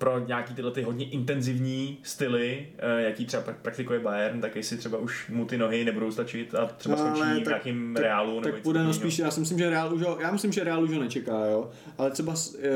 [0.00, 4.76] pro nějaký tyhle ty hodně intenzivní styly, eh, jaký třeba pra- praktikuje Bayern, tak jestli
[4.76, 8.02] třeba už mu ty nohy nebudou stačit a třeba No, skončí v tak- nějakým tak-
[8.04, 8.28] reálu.
[8.30, 10.52] nebo Tak něco půjde no spíš, já si myslím, že Real už ho, já myslím,
[10.52, 11.70] že Real už ho nečeká, jo.
[11.98, 12.68] Ale třeba eh,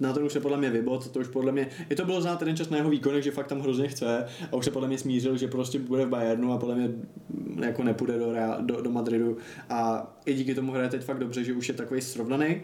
[0.00, 2.36] na to už se podle mě vybod, to už podle mě, je to bylo znát
[2.38, 4.98] ten čas na jeho výkonech, že fakt tam hrozně chce a už se podle mě
[4.98, 8.80] smířil, že prostě bude v Bayernu a podle mě mm, jako nepůjde do, Real, do,
[8.80, 9.36] do Madridu
[9.70, 12.62] a i díky tomu hraje teď fakt dobře, že už je takový srovnaný.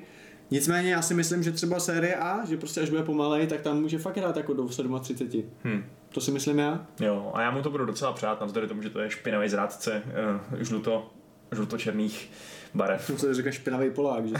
[0.51, 3.80] Nicméně já si myslím, že třeba série A, že prostě až bude pomalej, tak tam
[3.80, 4.68] může fakt hrát jako do
[5.01, 5.51] 37.
[5.64, 5.84] Hm.
[6.09, 6.86] To si myslím já.
[7.01, 10.03] Jo, a já mu to budu docela přát, navzdory tomu, že to je špinavý zrádce
[10.53, 11.11] uh, žluto,
[11.53, 12.30] žlutočerných
[12.74, 13.05] barev.
[13.05, 14.34] Jsem se říká špinavý Polák, že?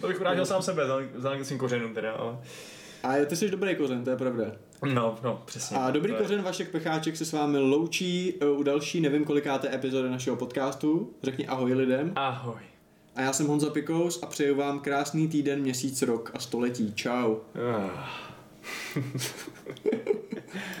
[0.00, 2.38] to bych urážel sám sebe, vzhledem k svým kořenům teda, ale...
[3.02, 4.44] A ty jsi dobrý kořen, to je pravda.
[4.94, 5.76] No, no, přesně.
[5.76, 9.24] A dobrý To je- kořen Vašek Pecháček se s vámi loučí eh, u další, nevím
[9.24, 11.14] kolikáté epizody našeho podcastu.
[11.22, 12.12] Řekni ahoj lidem.
[12.16, 12.75] Ahoj.
[13.16, 16.92] A já jsem Honza Pikous a přeju vám krásný týden, měsíc, rok a století.
[16.94, 17.36] Čau.
[17.54, 18.08] Ah.